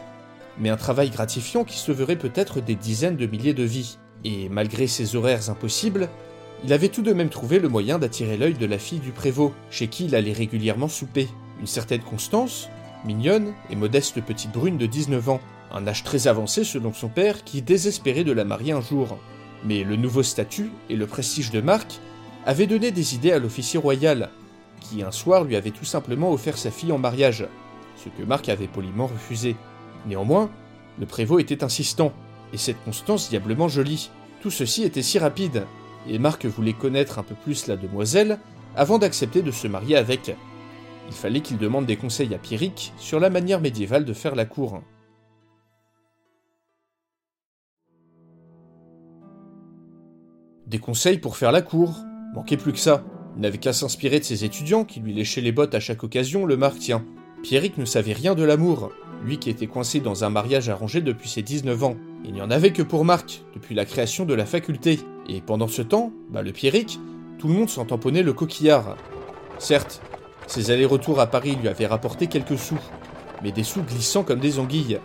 mais 0.58 0.70
un 0.70 0.78
travail 0.78 1.10
gratifiant 1.10 1.64
qui 1.64 1.78
sauverait 1.78 2.16
peut-être 2.16 2.62
des 2.62 2.76
dizaines 2.76 3.18
de 3.18 3.26
milliers 3.26 3.54
de 3.54 3.64
vies. 3.64 3.98
Et 4.24 4.48
malgré 4.50 4.88
ses 4.88 5.16
horaires 5.16 5.50
impossibles, 5.50 6.10
il 6.64 6.72
avait 6.72 6.90
tout 6.90 7.02
de 7.02 7.12
même 7.12 7.30
trouvé 7.30 7.60
le 7.60 7.68
moyen 7.68 8.00
d'attirer 8.00 8.38
l'œil 8.38 8.54
de 8.54 8.66
la 8.66 8.78
fille 8.78 9.00
du 9.00 9.12
prévôt, 9.12 9.54
chez 9.70 9.88
qui 9.88 10.06
il 10.06 10.16
allait 10.16 10.32
régulièrement 10.32 10.88
souper. 10.88 11.28
Une 11.60 11.68
certaine 11.68 12.02
Constance, 12.02 12.70
mignonne 13.04 13.54
et 13.70 13.76
modeste 13.76 14.22
petite 14.22 14.54
brune 14.54 14.78
de 14.78 14.86
19 14.86 15.30
ans, 15.30 15.42
un 15.74 15.88
âge 15.88 16.04
très 16.04 16.28
avancé 16.28 16.64
selon 16.64 16.94
son 16.94 17.10
père 17.10 17.44
qui 17.44 17.62
désespérait 17.62 18.24
de 18.24 18.32
la 18.32 18.46
marier 18.46 18.72
un 18.72 18.82
jour. 18.82 19.18
Mais 19.66 19.84
le 19.84 19.98
nouveau 19.98 20.24
statut 20.24 20.72
et 20.90 20.96
le 20.96 21.08
prestige 21.08 21.52
de 21.52 21.60
Marc 21.60 22.00
avaient 22.46 22.68
donné 22.68 22.92
des 22.92 23.16
idées 23.16 23.32
à 23.32 23.40
l'officier 23.40 23.80
royal, 23.80 24.30
qui 24.84 25.02
un 25.02 25.12
soir 25.12 25.44
lui 25.44 25.56
avait 25.56 25.72
tout 25.72 25.86
simplement 25.86 26.32
offert 26.32 26.58
sa 26.58 26.70
fille 26.70 26.92
en 26.92 27.00
mariage, 27.00 27.48
ce 27.96 28.10
que 28.10 28.24
Marc 28.24 28.50
avait 28.50 28.68
poliment 28.68 29.08
refusé. 29.08 29.56
Néanmoins, 30.06 30.52
le 31.00 31.06
prévôt 31.06 31.40
était 31.40 31.64
insistant, 31.64 32.14
et 32.54 32.58
cette 32.58 32.84
Constance 32.84 33.30
diablement 33.30 33.68
jolie. 33.68 34.12
Tout 34.42 34.52
ceci 34.52 34.84
était 34.84 35.02
si 35.02 35.18
rapide, 35.18 35.66
et 36.08 36.20
Marc 36.20 36.46
voulait 36.46 36.74
connaître 36.74 37.18
un 37.18 37.24
peu 37.24 37.36
plus 37.36 37.68
la 37.68 37.78
demoiselle 37.78 38.40
avant 38.76 39.00
d'accepter 39.00 39.42
de 39.42 39.52
se 39.52 39.68
marier 39.68 39.96
avec. 39.96 40.36
Il 41.08 41.14
fallait 41.14 41.42
qu'il 41.42 41.58
demande 41.58 41.86
des 41.86 41.98
conseils 41.98 42.34
à 42.34 42.38
Pierrick 42.38 42.94
sur 42.98 43.20
la 43.20 43.30
manière 43.30 43.62
médiévale 43.62 44.06
de 44.06 44.14
faire 44.14 44.36
la 44.36 44.46
cour. 44.46 44.82
Des 50.68 50.80
conseils 50.80 51.20
pour 51.20 51.38
faire 51.38 51.52
la 51.52 51.62
cour, 51.62 51.96
manquait 52.34 52.58
plus 52.58 52.74
que 52.74 52.80
ça. 52.80 53.04
Il 53.36 53.42
n'avait 53.42 53.58
qu'à 53.58 53.74
s'inspirer 53.74 54.20
de 54.20 54.26
ses 54.26 54.46
étudiants 54.46 54.86
qui 54.86 55.00
lui 55.00 55.14
léchaient 55.14 55.42
les 55.42 55.52
bottes 55.52 55.76
à 55.76 55.80
chaque 55.80 56.04
occasion, 56.04 56.46
le 56.46 56.58
Marc 56.58 56.80
tient. 56.80 57.04
Pierrick 57.42 57.78
ne 57.78 57.86
savait 57.86 58.14
rien 58.14 58.36
de 58.36 58.44
l'amour, 58.44 58.92
lui 59.24 59.40
qui 59.40 59.50
était 59.50 59.68
coincé 59.68 60.00
dans 60.00 60.24
un 60.24 60.30
mariage 60.30 60.70
arrangé 60.70 61.02
depuis 61.02 61.30
ses 61.30 61.42
19 61.42 61.84
ans. 61.84 61.96
Il 62.26 62.34
n'y 62.34 62.42
en 62.42 62.52
avait 62.52 62.72
que 62.72 62.84
pour 62.84 63.06
Marc, 63.06 63.42
depuis 63.54 63.76
la 63.76 63.86
création 63.86 64.26
de 64.26 64.34
la 64.34 64.46
faculté. 64.46 65.00
Et 65.28 65.42
pendant 65.42 65.68
ce 65.68 65.82
temps, 65.82 66.14
bah 66.30 66.42
le 66.42 66.52
Pierrick, 66.52 67.00
tout 67.40 67.48
le 67.48 67.54
monde 67.54 67.70
s'en 67.70 67.86
tamponnait 67.86 68.24
le 68.24 68.34
coquillard. 68.34 68.98
Certes, 69.58 70.02
ses 70.48 70.72
allers-retours 70.72 71.20
à 71.20 71.28
Paris 71.28 71.58
lui 71.60 71.68
avaient 71.68 71.88
rapporté 71.88 72.28
quelques 72.28 72.58
sous, 72.58 72.80
mais 73.42 73.52
des 73.52 73.64
sous 73.64 73.82
glissants 73.82 74.24
comme 74.24 74.40
des 74.40 74.60
anguilles, 74.60 75.00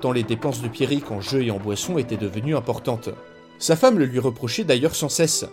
tant 0.00 0.12
les 0.12 0.22
dépenses 0.22 0.62
de 0.62 0.68
Pierrick 0.68 1.10
en 1.10 1.20
jeux 1.20 1.42
et 1.42 1.50
en 1.50 1.58
boissons 1.58 1.98
étaient 1.98 2.16
devenues 2.16 2.56
importantes. 2.56 3.10
Sa 3.58 3.76
femme 3.76 3.98
le 3.98 4.06
lui 4.06 4.18
reprochait 4.18 4.64
d'ailleurs 4.64 4.94
sans 4.94 5.08
cesse, 5.08 5.46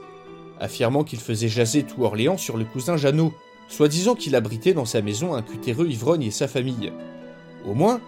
affirmant 0.61 1.03
qu'il 1.03 1.19
faisait 1.19 1.49
jaser 1.49 1.83
tout 1.83 2.03
Orléans 2.03 2.37
sur 2.37 2.55
le 2.55 2.63
cousin 2.63 2.95
Jeannot, 2.95 3.33
soi-disant 3.67 4.15
qu'il 4.15 4.35
abritait 4.35 4.73
dans 4.73 4.85
sa 4.85 5.01
maison 5.01 5.33
un 5.33 5.41
cutéreux 5.41 5.87
ivrogne 5.87 6.23
et 6.23 6.31
sa 6.31 6.47
famille. 6.47 6.93
Au 7.65 7.73
moins, 7.73 7.99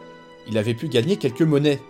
il 0.48 0.58
avait 0.58 0.74
pu 0.74 0.88
gagner 0.88 1.18
quelques 1.18 1.42
monnaies. 1.42 1.82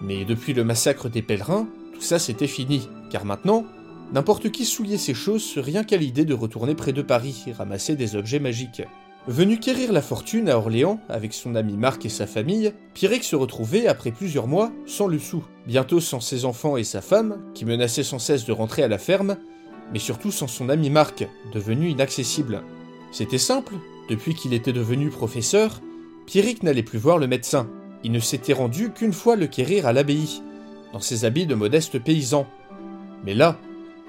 Mais 0.00 0.24
depuis 0.24 0.54
le 0.54 0.64
massacre 0.64 1.08
des 1.08 1.22
pèlerins, 1.22 1.68
tout 1.94 2.00
ça 2.00 2.18
c'était 2.18 2.46
fini, 2.46 2.88
car 3.10 3.24
maintenant, 3.24 3.64
n'importe 4.12 4.50
qui 4.50 4.64
souillait 4.64 4.98
ses 4.98 5.14
choses 5.14 5.54
rien 5.56 5.84
qu'à 5.84 5.96
l'idée 5.96 6.24
de 6.24 6.34
retourner 6.34 6.74
près 6.74 6.92
de 6.92 7.02
Paris 7.02 7.44
et 7.46 7.52
ramasser 7.52 7.94
des 7.94 8.16
objets 8.16 8.40
magiques. 8.40 8.82
Venu 9.26 9.58
quérir 9.58 9.92
la 9.92 10.00
fortune 10.00 10.48
à 10.48 10.56
Orléans 10.56 11.00
avec 11.10 11.34
son 11.34 11.54
ami 11.54 11.76
Marc 11.76 12.06
et 12.06 12.08
sa 12.08 12.26
famille, 12.26 12.72
Pierrick 12.94 13.24
se 13.24 13.36
retrouvait, 13.36 13.86
après 13.86 14.10
plusieurs 14.10 14.46
mois, 14.46 14.72
sans 14.86 15.06
le 15.06 15.18
sou, 15.18 15.44
bientôt 15.66 16.00
sans 16.00 16.20
ses 16.20 16.46
enfants 16.46 16.78
et 16.78 16.84
sa 16.84 17.02
femme, 17.02 17.38
qui 17.52 17.66
menaçaient 17.66 18.04
sans 18.04 18.18
cesse 18.18 18.46
de 18.46 18.52
rentrer 18.52 18.84
à 18.84 18.88
la 18.88 18.96
ferme, 18.96 19.36
mais 19.92 19.98
surtout 19.98 20.30
sans 20.30 20.46
son 20.46 20.68
ami 20.68 20.90
Marc, 20.90 21.26
devenu 21.52 21.88
inaccessible. 21.88 22.62
C'était 23.10 23.38
simple, 23.38 23.74
depuis 24.08 24.34
qu'il 24.34 24.54
était 24.54 24.72
devenu 24.72 25.10
professeur, 25.10 25.80
Pierrick 26.26 26.62
n'allait 26.62 26.82
plus 26.82 26.98
voir 26.98 27.18
le 27.18 27.26
médecin. 27.26 27.68
Il 28.04 28.12
ne 28.12 28.20
s'était 28.20 28.52
rendu 28.52 28.90
qu'une 28.90 29.12
fois 29.12 29.36
le 29.36 29.46
quérir 29.46 29.86
à 29.86 29.92
l'abbaye, 29.92 30.42
dans 30.92 31.00
ses 31.00 31.24
habits 31.24 31.46
de 31.46 31.54
modeste 31.54 31.98
paysan. 31.98 32.46
Mais 33.24 33.34
là, 33.34 33.58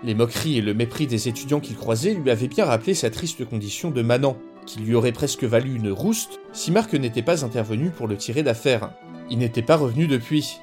les 0.03 0.13
moqueries 0.13 0.57
et 0.57 0.61
le 0.61 0.73
mépris 0.73 1.07
des 1.07 1.27
étudiants 1.27 1.59
qu'il 1.59 1.75
croisait 1.75 2.13
lui 2.13 2.31
avaient 2.31 2.47
bien 2.47 2.65
rappelé 2.65 2.93
sa 2.93 3.09
triste 3.09 3.43
condition 3.45 3.91
de 3.91 4.01
manant, 4.01 4.37
qui 4.65 4.79
lui 4.79 4.95
aurait 4.95 5.11
presque 5.11 5.43
valu 5.43 5.75
une 5.75 5.91
rouste 5.91 6.39
si 6.53 6.71
Marc 6.71 6.93
n'était 6.93 7.23
pas 7.23 7.43
intervenu 7.43 7.89
pour 7.89 8.07
le 8.07 8.17
tirer 8.17 8.43
d'affaire. 8.43 8.91
Il 9.29 9.39
n'était 9.39 9.61
pas 9.61 9.75
revenu 9.75 10.07
depuis, 10.07 10.57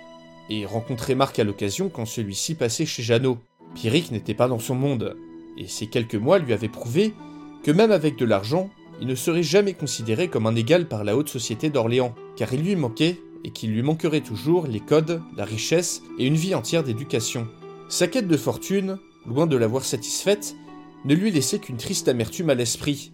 et 0.49 0.65
rencontrait 0.65 1.15
Marc 1.15 1.39
à 1.39 1.45
l'occasion 1.45 1.89
quand 1.89 2.07
celui-ci 2.07 2.55
passait 2.55 2.87
chez 2.87 3.03
Jeannot. 3.03 3.39
Pierrick 3.75 4.11
n'était 4.11 4.35
pas 4.35 4.49
dans 4.49 4.59
son 4.59 4.75
monde, 4.75 5.17
et 5.59 5.69
ces 5.69 5.87
quelques 5.87 6.15
mois 6.15 6.39
lui 6.39 6.53
avaient 6.53 6.69
prouvé 6.69 7.15
que 7.63 7.71
même 7.71 7.91
avec 7.91 8.17
de 8.17 8.25
l'argent, 8.25 8.71
il 9.01 9.07
ne 9.07 9.15
serait 9.15 9.43
jamais 9.43 9.75
considéré 9.75 10.29
comme 10.29 10.47
un 10.47 10.55
égal 10.55 10.89
par 10.89 11.05
la 11.05 11.17
haute 11.17 11.29
société 11.29 11.69
d'Orléans, 11.69 12.15
car 12.37 12.53
il 12.55 12.63
lui 12.63 12.77
manquait, 12.77 13.21
et 13.45 13.51
qu'il 13.51 13.73
lui 13.73 13.83
manquerait 13.83 14.23
toujours, 14.23 14.67
les 14.67 14.81
codes, 14.81 15.23
la 15.37 15.45
richesse 15.45 16.03
et 16.19 16.27
une 16.27 16.35
vie 16.35 16.55
entière 16.55 16.83
d'éducation. 16.83 17.47
Sa 17.89 18.09
quête 18.09 18.29
de 18.29 18.37
fortune, 18.37 18.99
loin 19.27 19.47
de 19.47 19.57
l'avoir 19.57 19.85
satisfaite, 19.85 20.57
ne 21.05 21.15
lui 21.15 21.31
laissait 21.31 21.59
qu'une 21.59 21.77
triste 21.77 22.09
amertume 22.09 22.51
à 22.51 22.55
l'esprit. 22.55 23.13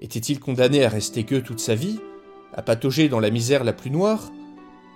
Était-il 0.00 0.40
condamné 0.40 0.84
à 0.84 0.88
rester 0.88 1.24
que 1.24 1.36
toute 1.36 1.60
sa 1.60 1.74
vie, 1.74 2.00
à 2.52 2.62
patauger 2.62 3.08
dans 3.08 3.20
la 3.20 3.30
misère 3.30 3.64
la 3.64 3.72
plus 3.72 3.90
noire? 3.90 4.32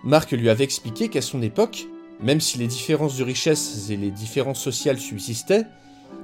Marc 0.03 0.33
lui 0.33 0.49
avait 0.49 0.65
expliqué 0.65 1.09
qu'à 1.09 1.23
son 1.23 1.43
époque, 1.43 1.87
même 2.21 2.41
si 2.41 2.59
les 2.59 2.67
différences 2.67 3.17
de 3.17 3.25
richesse 3.25 3.91
et 3.91 3.97
les 3.97 4.11
différences 4.11 4.61
sociales 4.61 4.99
subsistaient, 4.99 5.65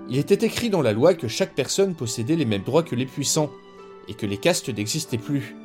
il 0.09 0.18
était 0.18 0.46
écrit 0.46 0.70
dans 0.70 0.83
la 0.83 0.92
loi 0.92 1.14
que 1.14 1.28
chaque 1.28 1.54
personne 1.54 1.94
possédait 1.94 2.37
les 2.37 2.44
mêmes 2.44 2.62
droits 2.62 2.83
que 2.83 2.96
les 2.96 3.07
puissants, 3.07 3.50
et 4.09 4.14
que 4.14 4.26
les 4.26 4.37
castes 4.37 4.68
n'existaient 4.68 5.18
plus. 5.18 5.57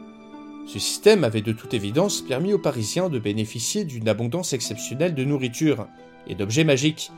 Ce 0.67 0.79
système 0.79 1.23
avait 1.23 1.41
de 1.41 1.51
toute 1.51 1.73
évidence 1.73 2.21
permis 2.21 2.53
aux 2.53 2.59
Parisiens 2.59 3.09
de 3.09 3.19
bénéficier 3.19 3.83
d'une 3.83 4.07
abondance 4.07 4.53
exceptionnelle 4.53 5.15
de 5.15 5.23
nourriture 5.23 5.87
et 6.27 6.35
d'objets 6.35 6.63
magiques, 6.63 7.11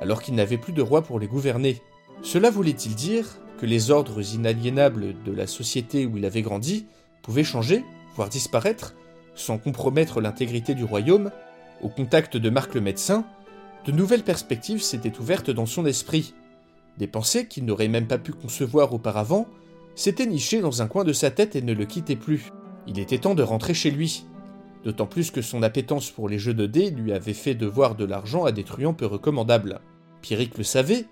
alors 0.00 0.22
qu'ils 0.22 0.34
n'avaient 0.34 0.58
plus 0.58 0.72
de 0.72 0.82
roi 0.82 1.02
pour 1.02 1.20
les 1.20 1.26
gouverner. 1.26 1.80
Cela 2.22 2.50
voulait-il 2.50 2.94
dire 2.94 3.38
que 3.60 3.66
les 3.66 3.90
ordres 3.90 4.34
inaliénables 4.34 5.14
de 5.24 5.32
la 5.32 5.46
société 5.46 6.06
où 6.06 6.16
il 6.16 6.26
avait 6.26 6.42
grandi 6.42 6.86
pouvaient 7.22 7.44
changer, 7.44 7.84
voire 8.16 8.28
disparaître, 8.28 8.94
sans 9.34 9.58
compromettre 9.58 10.20
l'intégrité 10.20 10.74
du 10.74 10.84
royaume 10.84 11.30
Au 11.82 11.88
contact 11.88 12.36
de 12.36 12.50
Marc 12.50 12.74
le 12.74 12.80
médecin, 12.80 13.24
de 13.84 13.92
nouvelles 13.92 14.24
perspectives 14.24 14.82
s'étaient 14.82 15.18
ouvertes 15.18 15.50
dans 15.50 15.66
son 15.66 15.86
esprit. 15.86 16.34
Des 16.98 17.06
pensées 17.06 17.46
qu'il 17.46 17.64
n'aurait 17.64 17.88
même 17.88 18.08
pas 18.08 18.18
pu 18.18 18.32
concevoir 18.32 18.92
auparavant 18.92 19.46
s'étaient 19.94 20.26
nichées 20.26 20.60
dans 20.60 20.82
un 20.82 20.88
coin 20.88 21.04
de 21.04 21.12
sa 21.12 21.30
tête 21.30 21.54
et 21.54 21.62
ne 21.62 21.72
le 21.72 21.84
quittaient 21.84 22.16
plus. 22.16 22.50
Il 22.86 22.98
était 22.98 23.18
temps 23.18 23.34
de 23.34 23.42
rentrer 23.42 23.74
chez 23.74 23.90
lui. 23.90 24.26
D'autant 24.84 25.06
plus 25.06 25.30
que 25.30 25.42
son 25.42 25.62
appétence 25.62 26.10
pour 26.10 26.28
les 26.28 26.38
jeux 26.38 26.54
de 26.54 26.66
dés 26.66 26.90
lui 26.90 27.12
avait 27.12 27.32
fait 27.32 27.54
devoir 27.54 27.94
de 27.94 28.04
l'argent 28.04 28.44
à 28.44 28.52
des 28.52 28.64
truands 28.64 28.94
peu 28.94 29.06
recommandables. 29.06 29.80
Pierrick 30.20 30.58
le 30.58 30.64
savait, 30.64 31.06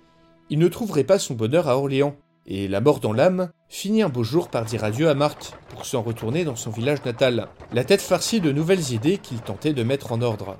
il 0.50 0.58
ne 0.58 0.68
trouverait 0.68 1.04
pas 1.04 1.18
son 1.18 1.34
bonheur 1.34 1.68
à 1.68 1.76
Orléans, 1.76 2.16
et 2.46 2.68
la 2.68 2.80
mort 2.80 3.00
dans 3.00 3.12
l'âme 3.12 3.50
finit 3.68 4.02
un 4.02 4.08
beau 4.08 4.22
jour 4.22 4.48
par 4.48 4.64
dire 4.64 4.84
adieu 4.84 5.08
à 5.08 5.14
Marc 5.14 5.52
pour 5.68 5.84
s'en 5.84 6.02
retourner 6.02 6.44
dans 6.44 6.54
son 6.54 6.70
village 6.70 7.04
natal, 7.04 7.48
la 7.72 7.84
tête 7.84 8.00
farcie 8.00 8.40
de 8.40 8.52
nouvelles 8.52 8.92
idées 8.92 9.18
qu'il 9.18 9.40
tentait 9.40 9.72
de 9.72 9.82
mettre 9.82 10.12
en 10.12 10.22
ordre. 10.22 10.56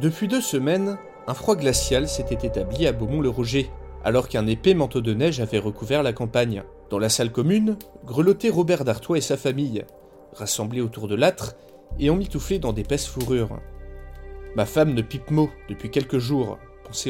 Depuis 0.00 0.28
deux 0.28 0.40
semaines, 0.40 0.96
un 1.26 1.34
froid 1.34 1.54
glacial 1.54 2.08
s'était 2.08 2.46
établi 2.46 2.86
à 2.86 2.92
Beaumont-le-Roger, 2.92 3.70
alors 4.04 4.28
qu'un 4.28 4.46
épais 4.46 4.74
manteau 4.74 5.02
de 5.02 5.12
neige 5.12 5.40
avait 5.40 5.58
recouvert 5.58 6.02
la 6.02 6.14
campagne. 6.14 6.64
Dans 6.88 6.98
la 6.98 7.10
salle 7.10 7.30
commune, 7.30 7.76
grelottait 8.04 8.48
Robert 8.48 8.84
d'Artois 8.84 9.18
et 9.18 9.22
sa 9.22 9.36
famille, 9.36 9.84
rassemblés 10.32 10.80
autour 10.80 11.06
de 11.06 11.14
l'âtre 11.14 11.54
et 11.98 12.08
emmitouflés 12.08 12.58
dans 12.58 12.72
d'épaisses 12.72 13.06
fourrures. 13.06 13.60
Ma 14.56 14.64
femme 14.64 14.94
ne 14.94 15.02
pipe 15.02 15.30
mot 15.30 15.50
depuis 15.68 15.90
quelques 15.90 16.18
jours, 16.18 16.58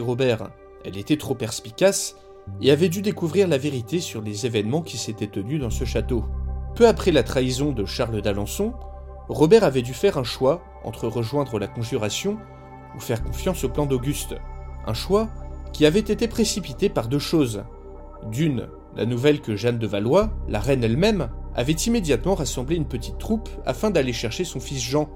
Robert. 0.01 0.51
Elle 0.85 0.97
était 0.97 1.17
trop 1.17 1.35
perspicace 1.35 2.17
et 2.61 2.71
avait 2.71 2.89
dû 2.89 3.03
découvrir 3.03 3.49
la 3.49 3.59
vérité 3.59 4.01
sur 4.01 4.21
les 4.21 4.47
événements 4.47 4.83
qui 4.83 4.97
s'étaient 4.97 5.27
tenus 5.27 5.61
dans 5.61 5.71
ce 5.71 5.85
château. 5.85 6.25
Peu 6.75 6.89
après 6.89 7.13
la 7.13 7.23
trahison 7.23 7.73
de 7.73 7.85
Charles 7.85 8.23
d'Alençon, 8.23 8.73
Robert 9.29 9.65
avait 9.65 9.83
dû 9.83 9.95
faire 9.95 10.19
un 10.19 10.25
choix 10.25 10.63
entre 10.85 11.07
rejoindre 11.07 11.59
la 11.59 11.69
conjuration 11.69 12.39
ou 12.97 13.01
faire 13.01 13.23
confiance 13.23 13.65
au 13.65 13.69
plan 13.69 13.87
d'Auguste. 13.87 14.35
Un 14.87 14.95
choix 14.95 15.29
qui 15.73 15.87
avait 15.87 16.01
été 16.01 16.29
précipité 16.29 16.89
par 16.89 17.09
deux 17.09 17.19
choses. 17.19 17.63
D'une, 18.31 18.69
la 18.97 19.07
nouvelle 19.07 19.41
que 19.41 19.57
Jeanne 19.57 19.79
de 19.79 19.87
Valois, 19.87 20.31
la 20.49 20.61
reine 20.61 20.85
elle-même, 20.85 21.29
avait 21.55 21.73
immédiatement 21.73 22.35
rassemblé 22.35 22.77
une 22.77 22.89
petite 22.89 23.19
troupe 23.19 23.49
afin 23.67 23.91
d'aller 23.91 24.13
chercher 24.13 24.45
son 24.45 24.61
fils 24.61 24.83
Jean, 24.83 25.09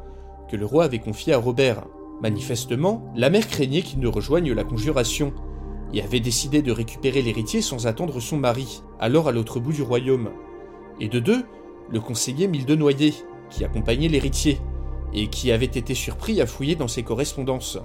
que 0.50 0.56
le 0.56 0.66
roi 0.66 0.84
avait 0.84 0.98
confié 0.98 1.32
à 1.32 1.38
Robert. 1.38 1.84
Manifestement, 2.22 3.12
la 3.14 3.30
mère 3.30 3.46
craignait 3.46 3.82
qu'il 3.82 4.00
ne 4.00 4.08
rejoigne 4.08 4.52
la 4.52 4.64
conjuration, 4.64 5.32
et 5.92 6.02
avait 6.02 6.20
décidé 6.20 6.62
de 6.62 6.72
récupérer 6.72 7.22
l'héritier 7.22 7.62
sans 7.62 7.86
attendre 7.86 8.20
son 8.20 8.38
mari, 8.38 8.82
alors 8.98 9.28
à 9.28 9.32
l'autre 9.32 9.60
bout 9.60 9.72
du 9.72 9.82
royaume. 9.82 10.30
Et 11.00 11.08
de 11.08 11.20
deux, 11.20 11.44
le 11.90 12.00
conseiller 12.00 12.48
Noyer, 12.48 13.14
qui 13.50 13.64
accompagnait 13.64 14.08
l'héritier, 14.08 14.58
et 15.12 15.28
qui 15.28 15.52
avait 15.52 15.66
été 15.66 15.94
surpris 15.94 16.40
à 16.40 16.46
fouiller 16.46 16.74
dans 16.74 16.88
ses 16.88 17.02
correspondances. 17.02 17.78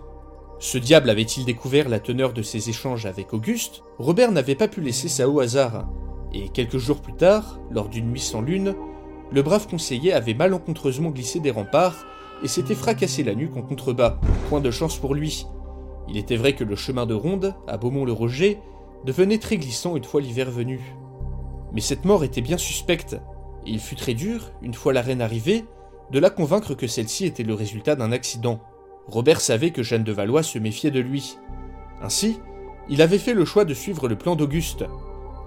Ce 0.60 0.78
diable 0.78 1.10
avait-il 1.10 1.46
découvert 1.46 1.90
la 1.90 2.00
teneur 2.00 2.34
de 2.34 2.42
ses 2.42 2.70
échanges 2.70 3.06
avec 3.06 3.34
Auguste? 3.34 3.84
Robert 4.00 4.32
n'avait 4.32 4.56
pas 4.56 4.68
pu 4.68 4.82
laisser 4.82 5.08
ça 5.08 5.30
au 5.30 5.40
hasard, 5.40 5.88
et 6.34 6.50
quelques 6.50 6.78
jours 6.78 7.02
plus 7.02 7.16
tard, 7.16 7.60
lors 7.70 7.90
d'une 7.90 8.10
nuit 8.10 8.20
sans 8.20 8.42
lune, 8.42 8.76
le 9.32 9.42
brave 9.42 9.68
conseiller 9.68 10.14
avait 10.14 10.34
malencontreusement 10.34 11.10
glissé 11.10 11.40
des 11.40 11.52
remparts 11.52 12.06
et 12.44 12.48
s'était 12.48 12.76
fracassé 12.76 13.24
la 13.24 13.36
nuque 13.36 13.56
en 13.58 13.62
contrebas. 13.62 14.20
Point 14.50 14.62
de 14.62 14.72
chance 14.72 14.98
pour 14.98 15.16
lui. 15.16 15.46
Il 16.08 16.18
était 16.18 16.36
vrai 16.36 16.54
que 16.54 16.64
le 16.64 16.76
chemin 16.76 17.06
de 17.06 17.14
ronde, 17.14 17.56
à 17.68 17.78
Beaumont-le-Roger, 17.78 18.60
devenait 19.06 19.38
très 19.38 19.58
glissant 19.58 19.96
une 19.96 20.04
fois 20.04 20.22
l'hiver 20.22 20.50
venu. 20.52 20.80
Mais 21.74 21.82
cette 21.82 22.06
mort 22.06 22.24
était 22.24 22.42
bien 22.42 22.58
suspecte, 22.58 23.14
et 23.66 23.72
il 23.72 23.80
fut 23.80 23.96
très 23.96 24.14
dur, 24.14 24.52
une 24.62 24.74
fois 24.74 24.94
la 24.94 25.02
reine 25.02 25.22
arrivée, 25.22 25.66
de 26.12 26.20
la 26.20 26.30
convaincre 26.30 26.74
que 26.74 26.88
celle-ci 26.88 27.26
était 27.26 27.44
le 27.44 27.54
résultat 27.54 27.96
d'un 27.96 28.12
accident. 28.12 28.60
Robert 29.08 29.40
savait 29.40 29.72
que 29.72 29.84
Jeanne 29.84 30.04
de 30.04 30.12
Valois 30.12 30.44
se 30.44 30.60
méfiait 30.60 30.92
de 30.92 31.00
lui. 31.00 31.38
Ainsi, 32.02 32.40
il 32.90 33.02
avait 33.02 33.18
fait 33.18 33.34
le 33.34 33.46
choix 33.46 33.64
de 33.64 33.74
suivre 33.74 34.08
le 34.08 34.18
plan 34.18 34.36
d'Auguste, 34.36 34.86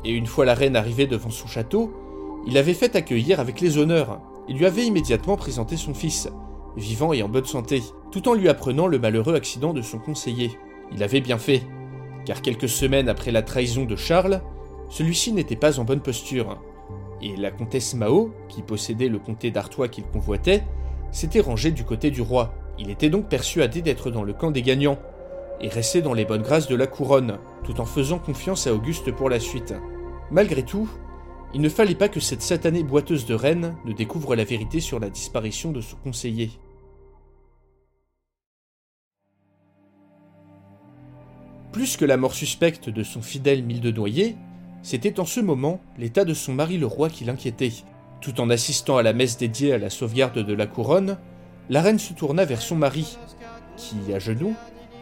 et 0.05 0.11
une 0.11 0.27
fois 0.27 0.45
la 0.45 0.55
reine 0.55 0.77
arrivée 0.77 1.07
devant 1.07 1.31
son 1.31 1.47
château, 1.47 1.93
il 2.47 2.57
avait 2.57 2.75
fait 2.75 2.97
accueillir 2.97 3.41
avec 3.41 3.61
les 3.61 3.79
honneurs, 3.79 4.21
et 4.49 4.53
lui 4.53 4.67
avait 4.67 4.87
immédiatement 4.87 5.37
présenté 5.37 5.77
son 5.77 5.95
fils, 5.95 6.29
vivant 6.77 7.13
et 7.13 7.23
en 7.23 7.29
bonne 7.29 7.45
santé, 7.45 7.83
tout 8.11 8.29
en 8.29 8.35
lui 8.35 8.49
apprenant 8.49 8.87
le 8.87 8.99
malheureux 8.99 9.35
accident 9.35 9.73
de 9.73 9.83
son 9.83 9.99
conseiller. 9.99 10.59
Il 10.93 11.03
avait 11.03 11.21
bien 11.21 11.39
fait, 11.39 11.63
car 12.25 12.43
quelques 12.43 12.69
semaines 12.69 13.09
après 13.09 13.31
la 13.31 13.43
trahison 13.43 13.85
de 13.85 13.97
Charles, 13.97 14.41
celui-ci 14.91 15.33
n'était 15.33 15.57
pas 15.57 15.79
en 15.79 15.85
bonne 15.85 16.03
posture 16.03 16.59
et 17.25 17.37
la 17.37 17.51
comtesse 17.51 17.95
Mao, 17.95 18.33
qui 18.49 18.63
possédait 18.63 19.09
le 19.09 19.19
comté 19.19 19.51
d'Artois 19.51 19.89
qu'il 19.89 20.05
convoitait, 20.05 20.63
s'était 21.11 21.41
rangée 21.41 21.71
du 21.71 21.85
côté 21.85 22.11
du 22.11 22.21
roi. 22.21 22.55
Il 22.79 22.91
était 22.91 23.09
donc 23.09 23.29
persuadé 23.29 23.83
d'être 23.83 24.11
dans 24.11 24.25
le 24.25 24.35
camp 24.35 24.51
des 24.51 24.63
gagnants, 24.63 24.99
et 25.61 25.69
restait 25.69 26.03
dans 26.03 26.15
les 26.15 26.25
bonnes 26.25 26.43
grâces 26.43 26.69
de 26.69 26.75
la 26.75 26.87
couronne, 26.87 27.39
tout 27.63 27.81
en 27.81 27.87
faisant 27.87 28.19
confiance 28.19 28.67
à 28.67 28.75
Auguste 28.75 29.13
pour 29.13 29.31
la 29.31 29.41
suite. 29.41 29.75
Malgré 30.31 30.65
tout, 30.65 30.89
il 31.55 31.61
ne 31.61 31.69
fallait 31.69 31.95
pas 31.95 32.09
que 32.09 32.21
cette 32.21 32.43
satanée 32.43 32.83
boiteuse 32.83 33.27
de 33.27 33.35
reine 33.35 33.77
ne 33.85 33.93
découvre 33.93 34.35
la 34.35 34.45
vérité 34.45 34.81
sur 34.81 34.99
la 34.99 35.09
disparition 35.09 35.71
de 35.71 35.81
son 35.81 35.97
conseiller. 35.97 36.51
Plus 41.75 41.97
que 41.97 42.05
la 42.05 42.17
mort 42.17 42.35
suspecte 42.35 42.89
de 42.89 43.03
son 43.03 43.21
fidèle 43.21 43.65
mille 43.65 43.83
c'était 44.85 45.19
en 45.19 45.25
ce 45.25 45.41
moment 45.41 45.81
l'état 45.99 46.25
de 46.25 46.33
son 46.33 46.53
mari 46.53 46.79
le 46.79 46.87
roi 46.87 47.09
qui 47.09 47.25
l'inquiétait. 47.25 47.73
Tout 48.21 48.41
en 48.41 48.49
assistant 48.49 48.97
à 48.97 49.03
la 49.03 49.13
messe 49.13 49.39
dédiée 49.39 49.73
à 49.73 49.79
la 49.79 49.91
sauvegarde 49.91 50.39
de 50.39 50.55
la 50.55 50.69
couronne, 50.69 51.19
la 51.71 51.83
reine 51.83 51.99
se 51.99 52.13
tourna 52.13 52.45
vers 52.45 52.63
son 52.63 52.77
mari, 52.77 53.19
qui, 53.77 53.97
à 54.15 54.21
genoux, 54.21 54.55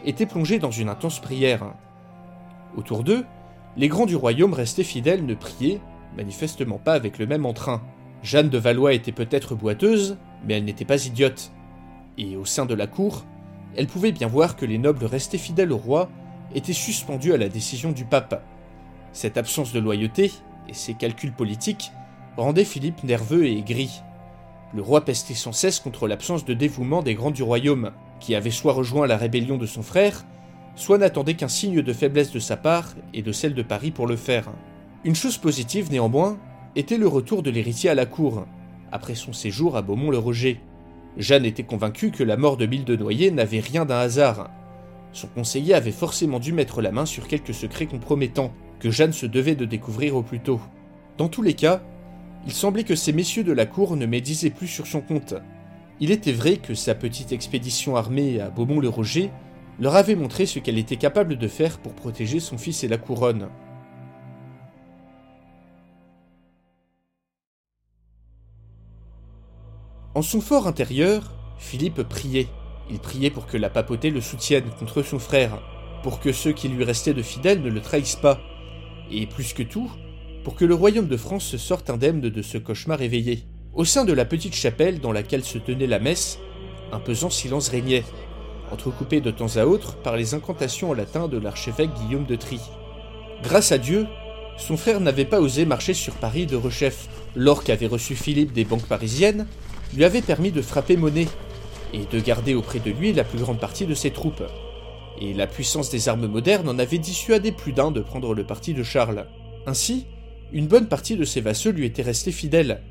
était 0.03 0.25
plongé 0.25 0.57
dans 0.57 0.71
une 0.71 0.89
intense 0.89 1.19
prière. 1.19 1.75
Autour 2.75 3.03
d'eux, 3.03 3.23
les 3.77 3.87
grands 3.87 4.07
du 4.07 4.15
royaume 4.15 4.55
restés 4.55 4.83
fidèles 4.83 5.27
ne 5.27 5.35
priaient, 5.35 5.79
manifestement 6.17 6.79
pas 6.79 6.93
avec 6.93 7.19
le 7.19 7.27
même 7.27 7.45
entrain. 7.45 7.83
Jeanne 8.23 8.49
de 8.49 8.57
Valois 8.57 8.93
était 8.93 9.11
peut-être 9.11 9.53
boiteuse, 9.53 10.17
mais 10.43 10.55
elle 10.55 10.65
n'était 10.65 10.85
pas 10.85 11.05
idiote. 11.05 11.51
Et 12.17 12.35
au 12.35 12.45
sein 12.45 12.65
de 12.65 12.73
la 12.73 12.87
cour, 12.87 13.25
elle 13.75 13.85
pouvait 13.85 14.11
bien 14.11 14.27
voir 14.27 14.55
que 14.55 14.65
les 14.65 14.79
nobles 14.79 15.05
restés 15.05 15.37
fidèles 15.37 15.71
au 15.71 15.77
roi 15.77 16.09
étaient 16.53 16.73
suspendus 16.73 17.33
à 17.33 17.37
la 17.37 17.49
décision 17.49 17.91
du 17.91 18.05
pape. 18.05 18.43
Cette 19.11 19.37
absence 19.37 19.73
de 19.73 19.79
loyauté 19.79 20.31
et 20.69 20.73
ses 20.73 20.93
calculs 20.93 21.33
politiques 21.33 21.91
rendaient 22.37 22.65
Philippe 22.65 23.03
nerveux 23.03 23.45
et 23.45 23.57
aigri. 23.57 24.01
Le 24.73 24.81
roi 24.81 25.05
pestait 25.05 25.35
sans 25.35 25.51
cesse 25.51 25.79
contre 25.79 26.07
l'absence 26.07 26.45
de 26.45 26.53
dévouement 26.53 27.03
des 27.03 27.13
grands 27.13 27.31
du 27.31 27.43
royaume, 27.43 27.91
qui 28.19 28.33
avaient 28.33 28.49
soit 28.49 28.73
rejoint 28.73 29.05
la 29.05 29.17
rébellion 29.17 29.57
de 29.57 29.67
son 29.67 29.83
frère, 29.83 30.25
soit 30.75 30.97
n'attendaient 30.97 31.35
qu'un 31.35 31.47
signe 31.47 31.81
de 31.81 31.93
faiblesse 31.93 32.31
de 32.31 32.39
sa 32.39 32.57
part 32.57 32.95
et 33.13 33.21
de 33.21 33.31
celle 33.31 33.53
de 33.53 33.61
Paris 33.61 33.91
pour 33.91 34.07
le 34.07 34.15
faire. 34.15 34.49
Une 35.03 35.15
chose 35.15 35.37
positive 35.37 35.91
néanmoins 35.91 36.39
était 36.75 36.97
le 36.97 37.07
retour 37.07 37.43
de 37.43 37.51
l'héritier 37.51 37.89
à 37.89 37.95
la 37.95 38.07
cour, 38.07 38.45
après 38.91 39.15
son 39.15 39.33
séjour 39.33 39.75
à 39.75 39.81
Beaumont-le-Roger. 39.81 40.59
Jeanne 41.17 41.45
était 41.45 41.63
convaincue 41.63 42.09
que 42.09 42.23
la 42.23 42.37
mort 42.37 42.57
de 42.57 42.65
Mille 42.65 42.85
de 42.85 42.95
Noyer 42.95 43.29
n'avait 43.29 43.59
rien 43.59 43.85
d'un 43.85 43.99
hasard. 43.99 44.49
Son 45.13 45.27
conseiller 45.27 45.75
avait 45.75 45.91
forcément 45.91 46.39
dû 46.39 46.53
mettre 46.53 46.81
la 46.81 46.91
main 46.91 47.05
sur 47.05 47.27
quelques 47.27 47.53
secrets 47.53 47.85
compromettants, 47.85 48.53
que 48.79 48.89
Jeanne 48.89 49.13
se 49.13 49.27
devait 49.27 49.55
de 49.55 49.65
découvrir 49.65 50.15
au 50.15 50.23
plus 50.23 50.39
tôt. 50.39 50.59
Dans 51.17 51.29
tous 51.29 51.43
les 51.43 51.53
cas, 51.53 51.81
il 52.45 52.51
semblait 52.51 52.83
que 52.83 52.95
ces 52.95 53.13
messieurs 53.13 53.43
de 53.43 53.53
la 53.53 53.65
cour 53.65 53.95
ne 53.95 54.05
médisaient 54.05 54.49
plus 54.49 54.67
sur 54.67 54.87
son 54.87 55.01
compte. 55.01 55.35
Il 55.99 56.11
était 56.11 56.33
vrai 56.33 56.57
que 56.57 56.73
sa 56.73 56.95
petite 56.95 57.31
expédition 57.31 57.95
armée 57.95 58.41
à 58.41 58.49
Beaumont-le-Roger 58.49 59.29
leur 59.79 59.95
avait 59.95 60.15
montré 60.15 60.45
ce 60.45 60.59
qu'elle 60.59 60.77
était 60.77 60.97
capable 60.97 61.37
de 61.37 61.47
faire 61.47 61.77
pour 61.77 61.93
protéger 61.93 62.39
son 62.39 62.57
fils 62.57 62.83
et 62.83 62.87
la 62.87 62.97
couronne. 62.97 63.49
En 70.15 70.21
son 70.21 70.41
fort 70.41 70.67
intérieur, 70.67 71.33
Philippe 71.57 72.03
priait. 72.03 72.47
Il 72.93 72.99
priait 72.99 73.31
pour 73.31 73.47
que 73.47 73.57
la 73.57 73.71
papauté 73.71 74.11
le 74.11 74.21
soutienne 74.21 74.69
contre 74.77 75.01
son 75.01 75.17
frère, 75.17 75.59
pour 76.03 76.19
que 76.19 76.31
ceux 76.31 76.51
qui 76.51 76.67
lui 76.67 76.83
restaient 76.83 77.15
de 77.15 77.23
fidèles 77.23 77.63
ne 77.63 77.71
le 77.71 77.81
trahissent 77.81 78.15
pas, 78.15 78.39
et 79.09 79.25
plus 79.25 79.53
que 79.53 79.63
tout, 79.63 79.89
pour 80.43 80.53
que 80.53 80.63
le 80.63 80.75
royaume 80.75 81.07
de 81.07 81.17
France 81.17 81.43
se 81.43 81.57
sorte 81.57 81.89
indemne 81.89 82.21
de 82.21 82.41
ce 82.43 82.59
cauchemar 82.59 83.01
éveillé. 83.01 83.45
Au 83.73 83.83
sein 83.83 84.05
de 84.05 84.13
la 84.13 84.25
petite 84.25 84.53
chapelle 84.53 84.99
dans 84.99 85.11
laquelle 85.11 85.43
se 85.43 85.57
tenait 85.57 85.87
la 85.87 85.97
messe, 85.97 86.37
un 86.91 86.99
pesant 86.99 87.31
silence 87.31 87.69
régnait, 87.69 88.03
entrecoupé 88.71 89.21
de 89.21 89.31
temps 89.31 89.57
à 89.57 89.65
autre 89.65 89.95
par 89.95 90.15
les 90.15 90.35
incantations 90.35 90.91
en 90.91 90.93
latin 90.93 91.27
de 91.27 91.39
l'archevêque 91.39 91.95
Guillaume 91.95 92.27
de 92.27 92.35
Trie. 92.35 92.61
Grâce 93.41 93.71
à 93.71 93.79
Dieu, 93.79 94.05
son 94.57 94.77
frère 94.77 94.99
n'avait 94.99 95.25
pas 95.25 95.41
osé 95.41 95.65
marcher 95.65 95.95
sur 95.95 96.13
Paris 96.13 96.45
de 96.45 96.55
rechef. 96.55 97.09
L'or 97.35 97.63
qu'avait 97.63 97.87
reçu 97.87 98.13
Philippe 98.13 98.53
des 98.53 98.65
banques 98.65 98.85
parisiennes 98.85 99.47
lui 99.95 100.05
avait 100.05 100.21
permis 100.21 100.51
de 100.51 100.61
frapper 100.61 100.95
monnaie 100.95 101.27
et 101.93 102.05
de 102.05 102.19
garder 102.19 102.55
auprès 102.55 102.79
de 102.79 102.91
lui 102.91 103.13
la 103.13 103.23
plus 103.23 103.39
grande 103.39 103.59
partie 103.59 103.85
de 103.85 103.93
ses 103.93 104.11
troupes. 104.11 104.43
Et 105.21 105.33
la 105.33 105.47
puissance 105.47 105.89
des 105.89 106.09
armes 106.09 106.27
modernes 106.27 106.67
en 106.67 106.79
avait 106.79 106.97
dissuadé 106.97 107.51
plus 107.51 107.71
d'un 107.71 107.91
de 107.91 108.01
prendre 108.01 108.33
le 108.33 108.45
parti 108.45 108.73
de 108.73 108.83
Charles. 108.83 109.27
Ainsi, 109.67 110.07
une 110.51 110.67
bonne 110.67 110.87
partie 110.87 111.15
de 111.15 111.23
ses 111.23 111.41
vassaux 111.41 111.71
lui 111.71 111.85
étaient 111.85 112.01
restés 112.01 112.31
fidèles. 112.31 112.81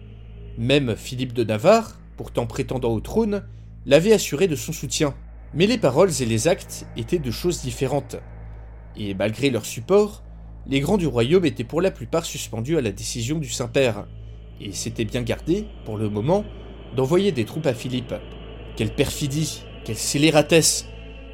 Même 0.57 0.97
Philippe 0.97 1.33
de 1.33 1.45
Navarre, 1.45 1.99
pourtant 2.17 2.47
prétendant 2.47 2.93
au 2.93 3.01
trône, 3.01 3.43
l'avait 3.87 4.13
assuré 4.13 4.47
de 4.47 4.57
son 4.57 4.73
soutien. 4.73 5.15
Mais 5.55 5.67
les 5.67 5.79
paroles 5.79 6.11
et 6.21 6.27
les 6.27 6.49
actes 6.49 6.87
étaient 6.97 7.19
de 7.19 7.31
choses 7.31 7.61
différentes. 7.61 8.17
Et 8.97 9.15
malgré 9.15 9.51
leur 9.51 9.67
support, 9.67 10.23
les 10.67 10.81
grands 10.81 10.97
du 10.97 11.07
royaume 11.07 11.45
étaient 11.45 11.65
pour 11.65 11.81
la 11.81 11.91
plupart 11.91 12.25
suspendus 12.25 12.79
à 12.79 12.81
la 12.81 12.93
décision 12.93 13.39
du 13.39 13.49
Saint-Père, 13.49 14.07
et 14.61 14.73
s'étaient 14.73 15.05
bien 15.05 15.23
gardés, 15.23 15.67
pour 15.85 15.97
le 15.97 16.09
moment, 16.09 16.45
d'envoyer 16.95 17.33
des 17.33 17.45
troupes 17.45 17.67
à 17.67 17.75
Philippe. 17.75 18.15
Quelle 18.77 18.95
perfidie, 18.95 19.63
quelle 19.85 19.97
scélératesse 19.97 20.87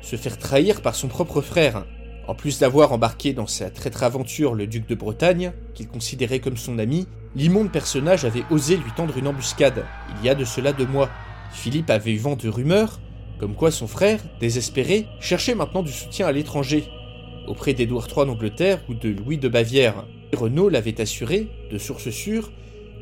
Se 0.03 0.17
faire 0.17 0.39
trahir 0.39 0.81
par 0.81 0.97
son 0.97 1.07
propre 1.07 1.41
frère, 1.41 1.85
en 2.27 2.35
plus 2.35 2.59
d'avoir 2.59 2.93
embarqué 2.93 3.33
dans 3.33 3.47
sa 3.47 3.71
traître 3.71 4.03
aventure 4.03 4.55
le 4.55 4.67
duc 4.67 4.87
de 4.89 4.95
Bretagne, 4.97 5.53
qu'il 5.75 5.87
considérait 5.87 6.41
comme 6.41 6.57
son 6.57 6.79
ami, 6.79 7.07
l'immonde 7.37 7.71
personnage 7.71 8.25
avait 8.25 8.45
osé 8.51 8.77
lui 8.77 8.91
tendre 8.97 9.17
une 9.17 9.29
embuscade, 9.29 9.85
il 10.19 10.27
y 10.27 10.29
a 10.29 10.35
de 10.35 10.45
cela 10.45 10.73
deux 10.73 10.87
mois. 10.87 11.11
Philippe 11.53 11.91
avait 11.91 12.13
eu 12.13 12.19
vent 12.19 12.37
de 12.37 12.49
rumeurs, 12.49 13.01
comme 13.39 13.55
quoi 13.55 13.71
son 13.71 13.87
frère, 13.87 14.21
désespéré, 14.41 15.07
cherchait 15.21 15.55
maintenant 15.55 15.85
du 15.85 15.93
soutien 15.93 16.27
à 16.27 16.33
l'étranger, 16.33 16.89
auprès 17.47 17.73
d'Édouard 17.73 18.09
III 18.09 18.27
d'Angleterre 18.27 18.81
ou 18.89 18.95
de 18.95 19.11
Louis 19.11 19.39
de 19.39 19.49
Bavière. 19.49 20.05
Renaud 20.35 20.69
l'avait 20.69 21.01
assuré, 21.01 21.49
de 21.71 21.79
source 21.79 22.11
sûre, 22.11 22.51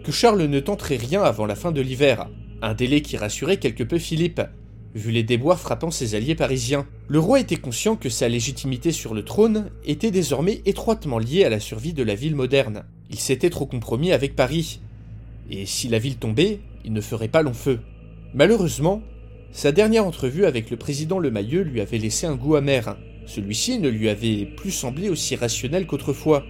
que 0.04 0.12
Charles 0.12 0.42
ne 0.42 0.60
tenterait 0.60 0.98
rien 0.98 1.22
avant 1.22 1.46
la 1.46 1.56
fin 1.56 1.72
de 1.72 1.80
l'hiver, 1.80 2.28
un 2.62 2.74
délai 2.74 3.02
qui 3.02 3.16
rassurait 3.16 3.58
quelque 3.58 3.84
peu 3.84 3.98
Philippe, 3.98 4.40
vu 4.94 5.10
les 5.10 5.22
déboires 5.22 5.60
frappant 5.60 5.90
ses 5.90 6.14
alliés 6.14 6.34
parisiens. 6.34 6.86
Le 7.08 7.18
roi 7.18 7.40
était 7.40 7.56
conscient 7.56 7.96
que 7.96 8.08
sa 8.08 8.28
légitimité 8.28 8.92
sur 8.92 9.14
le 9.14 9.24
trône 9.24 9.70
était 9.84 10.10
désormais 10.10 10.62
étroitement 10.64 11.18
liée 11.18 11.44
à 11.44 11.50
la 11.50 11.60
survie 11.60 11.92
de 11.92 12.02
la 12.02 12.14
ville 12.14 12.34
moderne. 12.34 12.84
Il 13.10 13.18
s'était 13.18 13.50
trop 13.50 13.66
compromis 13.66 14.12
avec 14.12 14.34
Paris, 14.34 14.80
et 15.50 15.66
si 15.66 15.88
la 15.88 15.98
ville 15.98 16.16
tombait, 16.16 16.60
il 16.84 16.92
ne 16.92 17.00
ferait 17.00 17.28
pas 17.28 17.42
long 17.42 17.52
feu. 17.52 17.80
Malheureusement, 18.34 19.02
sa 19.52 19.70
dernière 19.72 20.06
entrevue 20.06 20.44
avec 20.44 20.70
le 20.70 20.76
président 20.76 21.18
Lemayeux 21.18 21.62
lui 21.62 21.80
avait 21.80 21.98
laissé 21.98 22.26
un 22.26 22.34
goût 22.34 22.56
amer. 22.56 22.96
Celui-ci 23.26 23.78
ne 23.78 23.88
lui 23.88 24.08
avait 24.08 24.44
plus 24.44 24.70
semblé 24.70 25.08
aussi 25.08 25.36
rationnel 25.36 25.86
qu'autrefois, 25.86 26.44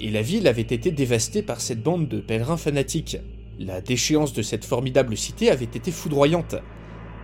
et 0.00 0.10
la 0.10 0.22
ville 0.22 0.48
avait 0.48 0.62
été 0.62 0.90
dévastée 0.90 1.42
par 1.42 1.60
cette 1.60 1.82
bande 1.82 2.08
de 2.08 2.20
pèlerins 2.20 2.56
fanatiques. 2.56 3.18
La 3.64 3.80
déchéance 3.80 4.32
de 4.32 4.42
cette 4.42 4.64
formidable 4.64 5.16
cité 5.16 5.48
avait 5.48 5.64
été 5.66 5.92
foudroyante, 5.92 6.56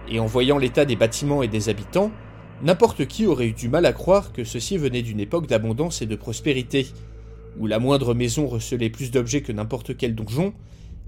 et 0.08 0.20
en 0.20 0.26
voyant 0.26 0.56
l'état 0.56 0.84
des 0.84 0.94
bâtiments 0.94 1.42
et 1.42 1.48
des 1.48 1.68
habitants, 1.68 2.12
n'importe 2.62 3.06
qui 3.06 3.26
aurait 3.26 3.48
eu 3.48 3.52
du 3.54 3.68
mal 3.68 3.84
à 3.86 3.92
croire 3.92 4.32
que 4.32 4.44
ceci 4.44 4.78
venait 4.78 5.02
d'une 5.02 5.18
époque 5.18 5.48
d'abondance 5.48 6.00
et 6.00 6.06
de 6.06 6.14
prospérité, 6.14 6.86
où 7.58 7.66
la 7.66 7.80
moindre 7.80 8.14
maison 8.14 8.46
recelait 8.46 8.88
plus 8.88 9.10
d'objets 9.10 9.40
que 9.40 9.50
n'importe 9.50 9.96
quel 9.96 10.14
donjon, 10.14 10.52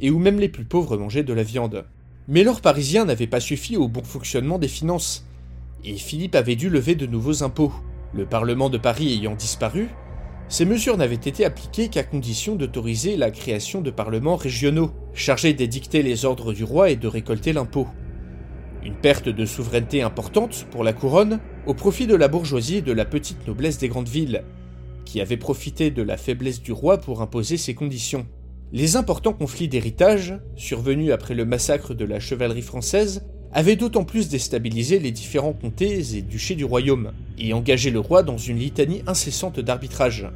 et 0.00 0.10
où 0.10 0.18
même 0.18 0.40
les 0.40 0.48
plus 0.48 0.64
pauvres 0.64 0.96
mangeaient 0.96 1.22
de 1.22 1.32
la 1.32 1.44
viande. 1.44 1.84
Mais 2.26 2.42
l'or 2.42 2.60
parisien 2.60 3.04
n'avait 3.04 3.28
pas 3.28 3.38
suffi 3.38 3.76
au 3.76 3.86
bon 3.86 4.02
fonctionnement 4.02 4.58
des 4.58 4.66
finances, 4.66 5.28
et 5.84 5.94
Philippe 5.94 6.34
avait 6.34 6.56
dû 6.56 6.70
lever 6.70 6.96
de 6.96 7.06
nouveaux 7.06 7.44
impôts. 7.44 7.72
Le 8.14 8.26
Parlement 8.26 8.68
de 8.68 8.78
Paris 8.78 9.12
ayant 9.12 9.36
disparu, 9.36 9.90
ces 10.50 10.64
mesures 10.64 10.96
n'avaient 10.96 11.14
été 11.14 11.44
appliquées 11.44 11.88
qu'à 11.88 12.02
condition 12.02 12.56
d'autoriser 12.56 13.16
la 13.16 13.30
création 13.30 13.80
de 13.80 13.90
parlements 13.92 14.34
régionaux, 14.34 14.90
chargés 15.14 15.54
d'édicter 15.54 16.02
les 16.02 16.24
ordres 16.24 16.52
du 16.52 16.64
roi 16.64 16.90
et 16.90 16.96
de 16.96 17.06
récolter 17.06 17.52
l'impôt. 17.52 17.86
Une 18.82 18.96
perte 18.96 19.28
de 19.28 19.44
souveraineté 19.46 20.02
importante 20.02 20.66
pour 20.72 20.82
la 20.82 20.92
couronne, 20.92 21.38
au 21.66 21.74
profit 21.74 22.08
de 22.08 22.16
la 22.16 22.26
bourgeoisie 22.26 22.78
et 22.78 22.82
de 22.82 22.92
la 22.92 23.04
petite 23.04 23.46
noblesse 23.46 23.78
des 23.78 23.88
grandes 23.88 24.08
villes, 24.08 24.42
qui 25.04 25.20
avaient 25.20 25.36
profité 25.36 25.92
de 25.92 26.02
la 26.02 26.16
faiblesse 26.16 26.60
du 26.60 26.72
roi 26.72 26.98
pour 26.98 27.22
imposer 27.22 27.56
ses 27.56 27.74
conditions. 27.74 28.26
Les 28.72 28.96
importants 28.96 29.32
conflits 29.32 29.68
d'héritage, 29.68 30.34
survenus 30.56 31.12
après 31.12 31.34
le 31.34 31.44
massacre 31.44 31.94
de 31.94 32.04
la 32.04 32.18
chevalerie 32.18 32.62
française, 32.62 33.24
avait 33.52 33.76
d'autant 33.76 34.04
plus 34.04 34.28
déstabilisé 34.28 34.98
les 34.98 35.10
différents 35.10 35.52
comtés 35.52 36.16
et 36.16 36.22
duchés 36.22 36.54
du 36.54 36.64
royaume, 36.64 37.12
et 37.38 37.52
engagé 37.52 37.90
le 37.90 37.98
roi 37.98 38.22
dans 38.22 38.38
une 38.38 38.58
litanie 38.58 39.02
incessante 39.06 39.58
d'arbitrage. 39.58 40.28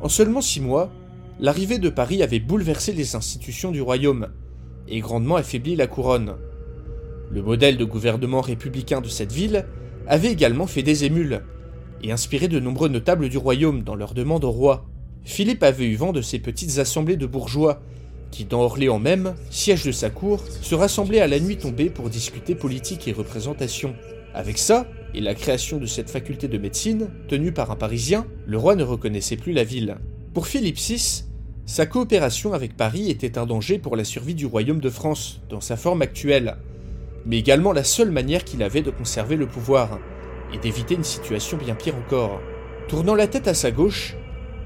En 0.00 0.08
seulement 0.08 0.40
six 0.40 0.60
mois, 0.60 0.90
l'arrivée 1.38 1.78
de 1.78 1.90
Paris 1.90 2.22
avait 2.22 2.40
bouleversé 2.40 2.92
les 2.92 3.14
institutions 3.14 3.72
du 3.72 3.82
royaume, 3.82 4.28
et 4.88 5.00
grandement 5.00 5.36
affaibli 5.36 5.76
la 5.76 5.86
couronne. 5.86 6.36
Le 7.30 7.42
modèle 7.42 7.76
de 7.76 7.84
gouvernement 7.84 8.40
républicain 8.40 9.00
de 9.00 9.08
cette 9.08 9.32
ville 9.32 9.66
avait 10.06 10.32
également 10.32 10.66
fait 10.66 10.82
des 10.82 11.04
émules, 11.04 11.42
et 12.02 12.12
inspiré 12.12 12.48
de 12.48 12.60
nombreux 12.60 12.88
notables 12.88 13.28
du 13.28 13.36
royaume 13.36 13.82
dans 13.82 13.94
leur 13.94 14.14
demande 14.14 14.44
au 14.44 14.50
roi. 14.50 14.86
Philippe 15.24 15.62
avait 15.62 15.86
eu 15.86 15.96
vent 15.96 16.12
de 16.12 16.22
ces 16.22 16.38
petites 16.38 16.78
assemblées 16.78 17.16
de 17.16 17.26
bourgeois 17.26 17.82
qui, 18.30 18.44
dans 18.44 18.62
Orléans 18.62 18.98
même, 18.98 19.34
siège 19.50 19.84
de 19.84 19.92
sa 19.92 20.10
cour, 20.10 20.42
se 20.62 20.74
rassemblait 20.74 21.20
à 21.20 21.26
la 21.26 21.40
nuit 21.40 21.56
tombée 21.56 21.90
pour 21.90 22.10
discuter 22.10 22.54
politique 22.54 23.08
et 23.08 23.12
représentation. 23.12 23.94
Avec 24.34 24.58
ça, 24.58 24.86
et 25.14 25.20
la 25.20 25.34
création 25.34 25.78
de 25.78 25.86
cette 25.86 26.10
faculté 26.10 26.48
de 26.48 26.58
médecine, 26.58 27.08
tenue 27.28 27.52
par 27.52 27.70
un 27.70 27.76
Parisien, 27.76 28.26
le 28.46 28.58
roi 28.58 28.76
ne 28.76 28.84
reconnaissait 28.84 29.36
plus 29.36 29.52
la 29.52 29.64
ville. 29.64 29.96
Pour 30.34 30.46
Philippe 30.46 30.78
VI, 30.78 31.24
sa 31.64 31.86
coopération 31.86 32.52
avec 32.52 32.76
Paris 32.76 33.10
était 33.10 33.38
un 33.38 33.46
danger 33.46 33.78
pour 33.78 33.96
la 33.96 34.04
survie 34.04 34.34
du 34.34 34.46
royaume 34.46 34.80
de 34.80 34.90
France, 34.90 35.40
dans 35.48 35.60
sa 35.60 35.76
forme 35.76 36.02
actuelle, 36.02 36.58
mais 37.24 37.38
également 37.38 37.72
la 37.72 37.82
seule 37.82 38.10
manière 38.10 38.44
qu'il 38.44 38.62
avait 38.62 38.82
de 38.82 38.90
conserver 38.90 39.36
le 39.36 39.46
pouvoir, 39.46 39.98
et 40.52 40.58
d'éviter 40.58 40.94
une 40.94 41.04
situation 41.04 41.56
bien 41.56 41.74
pire 41.74 41.96
encore. 41.96 42.40
Tournant 42.88 43.14
la 43.14 43.26
tête 43.26 43.48
à 43.48 43.54
sa 43.54 43.70
gauche, 43.70 44.14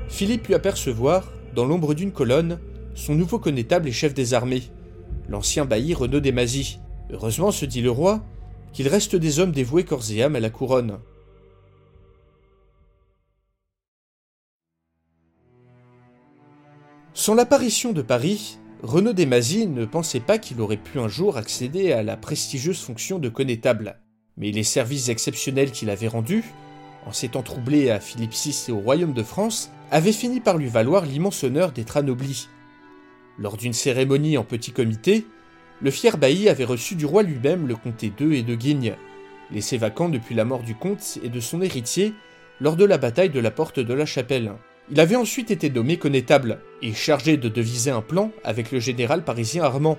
Philippe 0.08 0.42
put 0.42 0.54
apercevoir, 0.54 1.32
dans 1.54 1.64
l'ombre 1.64 1.94
d'une 1.94 2.12
colonne, 2.12 2.58
son 3.00 3.14
nouveau 3.14 3.38
connétable 3.38 3.88
et 3.88 3.92
chef 3.92 4.12
des 4.12 4.34
armées, 4.34 4.64
l'ancien 5.28 5.64
bailli 5.64 5.94
Renaud 5.94 6.20
des 6.20 6.32
Mazis. 6.32 6.78
Heureusement, 7.10 7.50
se 7.50 7.64
dit 7.64 7.80
le 7.80 7.90
roi, 7.90 8.22
qu'il 8.72 8.88
reste 8.88 9.16
des 9.16 9.40
hommes 9.40 9.52
dévoués 9.52 9.84
corps 9.84 10.10
et 10.10 10.22
âme 10.22 10.36
à 10.36 10.40
la 10.40 10.50
couronne. 10.50 10.98
Sans 17.14 17.34
l'apparition 17.34 17.92
de 17.92 18.02
Paris, 18.02 18.58
Renaud 18.82 19.12
des 19.12 19.26
Mazis 19.26 19.66
ne 19.66 19.84
pensait 19.86 20.20
pas 20.20 20.38
qu'il 20.38 20.60
aurait 20.60 20.76
pu 20.76 20.98
un 20.98 21.08
jour 21.08 21.36
accéder 21.36 21.92
à 21.92 22.02
la 22.02 22.16
prestigieuse 22.16 22.80
fonction 22.80 23.18
de 23.18 23.28
connétable. 23.28 23.98
Mais 24.36 24.52
les 24.52 24.62
services 24.62 25.08
exceptionnels 25.08 25.70
qu'il 25.72 25.90
avait 25.90 26.08
rendus, 26.08 26.44
en 27.06 27.12
s'étant 27.12 27.42
troublé 27.42 27.90
à 27.90 27.98
Philippe 27.98 28.32
VI 28.32 28.66
et 28.68 28.72
au 28.72 28.78
royaume 28.78 29.14
de 29.14 29.22
France, 29.22 29.70
avaient 29.90 30.12
fini 30.12 30.40
par 30.40 30.58
lui 30.58 30.68
valoir 30.68 31.04
l'immense 31.06 31.44
honneur 31.44 31.72
d'être 31.72 31.96
anobli. 31.96 32.48
Lors 33.40 33.56
d'une 33.56 33.72
cérémonie 33.72 34.36
en 34.36 34.44
petit 34.44 34.70
comité, 34.70 35.26
le 35.80 35.90
fier 35.90 36.18
bailli 36.18 36.50
avait 36.50 36.64
reçu 36.64 36.94
du 36.94 37.06
roi 37.06 37.22
lui-même 37.22 37.66
le 37.66 37.74
comté 37.74 38.12
d'Eu 38.14 38.34
et 38.34 38.42
de 38.42 38.54
Guigne, 38.54 38.94
laissé 39.50 39.78
vacant 39.78 40.10
depuis 40.10 40.34
la 40.34 40.44
mort 40.44 40.62
du 40.62 40.74
comte 40.74 41.18
et 41.22 41.30
de 41.30 41.40
son 41.40 41.62
héritier 41.62 42.12
lors 42.60 42.76
de 42.76 42.84
la 42.84 42.98
bataille 42.98 43.30
de 43.30 43.40
la 43.40 43.50
porte 43.50 43.80
de 43.80 43.94
la 43.94 44.04
chapelle. 44.04 44.52
Il 44.90 45.00
avait 45.00 45.16
ensuite 45.16 45.50
été 45.50 45.70
nommé 45.70 45.96
connétable 45.96 46.58
et 46.82 46.92
chargé 46.92 47.38
de 47.38 47.48
deviser 47.48 47.90
un 47.90 48.02
plan 48.02 48.30
avec 48.44 48.72
le 48.72 48.78
général 48.78 49.24
parisien 49.24 49.64
Armand 49.64 49.96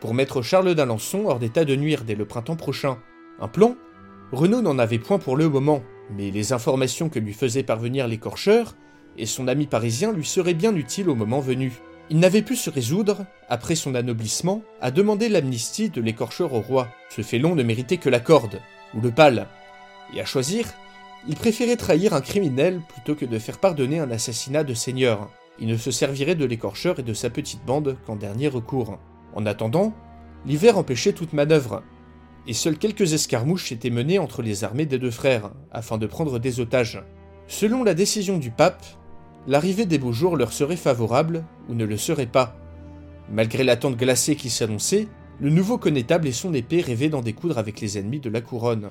pour 0.00 0.12
mettre 0.12 0.42
Charles 0.42 0.74
d'Alençon 0.74 1.24
hors 1.26 1.38
d'état 1.38 1.64
de 1.64 1.76
nuire 1.76 2.04
dès 2.04 2.16
le 2.16 2.26
printemps 2.26 2.56
prochain. 2.56 2.98
Un 3.40 3.48
plan 3.48 3.76
Renaud 4.32 4.60
n'en 4.60 4.78
avait 4.78 4.98
point 4.98 5.18
pour 5.18 5.36
le 5.38 5.48
moment, 5.48 5.82
mais 6.14 6.30
les 6.30 6.52
informations 6.52 7.08
que 7.08 7.18
lui 7.18 7.32
faisait 7.32 7.62
parvenir 7.62 8.08
l'écorcheur 8.08 8.74
et 9.16 9.24
son 9.24 9.48
ami 9.48 9.66
parisien 9.66 10.12
lui 10.12 10.26
seraient 10.26 10.52
bien 10.52 10.74
utiles 10.74 11.08
au 11.08 11.14
moment 11.14 11.40
venu. 11.40 11.72
Il 12.10 12.18
n'avait 12.18 12.42
pu 12.42 12.54
se 12.54 12.68
résoudre, 12.68 13.24
après 13.48 13.74
son 13.74 13.94
anoblissement, 13.94 14.62
à 14.80 14.90
demander 14.90 15.28
l'amnistie 15.28 15.88
de 15.88 16.02
l'écorcheur 16.02 16.52
au 16.52 16.60
roi. 16.60 16.88
Ce 17.08 17.22
félon 17.22 17.54
ne 17.54 17.62
méritait 17.62 17.96
que 17.96 18.10
la 18.10 18.20
corde, 18.20 18.60
ou 18.94 19.00
le 19.00 19.10
pal. 19.10 19.46
Et 20.14 20.20
à 20.20 20.26
choisir, 20.26 20.66
il 21.26 21.36
préférait 21.36 21.76
trahir 21.76 22.12
un 22.12 22.20
criminel 22.20 22.82
plutôt 22.88 23.14
que 23.14 23.24
de 23.24 23.38
faire 23.38 23.58
pardonner 23.58 23.98
un 23.98 24.10
assassinat 24.10 24.64
de 24.64 24.74
seigneur. 24.74 25.30
Il 25.58 25.68
ne 25.68 25.76
se 25.78 25.90
servirait 25.90 26.34
de 26.34 26.44
l'écorcheur 26.44 26.98
et 26.98 27.02
de 27.02 27.14
sa 27.14 27.30
petite 27.30 27.64
bande 27.64 27.96
qu'en 28.06 28.16
dernier 28.16 28.48
recours. 28.48 28.98
En 29.34 29.46
attendant, 29.46 29.94
l'hiver 30.44 30.76
empêchait 30.76 31.12
toute 31.12 31.32
manœuvre. 31.32 31.82
et 32.46 32.52
seules 32.52 32.76
quelques 32.76 33.14
escarmouches 33.14 33.72
étaient 33.72 33.88
menées 33.88 34.18
entre 34.18 34.42
les 34.42 34.64
armées 34.64 34.84
des 34.84 34.98
deux 34.98 35.10
frères, 35.10 35.50
afin 35.72 35.96
de 35.96 36.06
prendre 36.06 36.38
des 36.38 36.60
otages. 36.60 37.02
Selon 37.46 37.82
la 37.82 37.94
décision 37.94 38.36
du 38.36 38.50
pape, 38.50 38.84
l'arrivée 39.46 39.86
des 39.86 39.98
beaux 39.98 40.12
jours 40.12 40.36
leur 40.36 40.52
serait 40.52 40.76
favorable 40.76 41.44
ou 41.68 41.74
ne 41.74 41.84
le 41.84 41.96
serait 41.96 42.26
pas. 42.26 42.56
Malgré 43.30 43.64
l'attente 43.64 43.96
glacée 43.96 44.36
qui 44.36 44.50
s'annonçait, 44.50 45.08
le 45.40 45.50
nouveau 45.50 45.78
connétable 45.78 46.28
et 46.28 46.32
son 46.32 46.54
épée 46.54 46.80
rêvaient 46.80 47.08
d'en 47.08 47.22
découdre 47.22 47.58
avec 47.58 47.80
les 47.80 47.98
ennemis 47.98 48.20
de 48.20 48.30
la 48.30 48.40
couronne. 48.40 48.90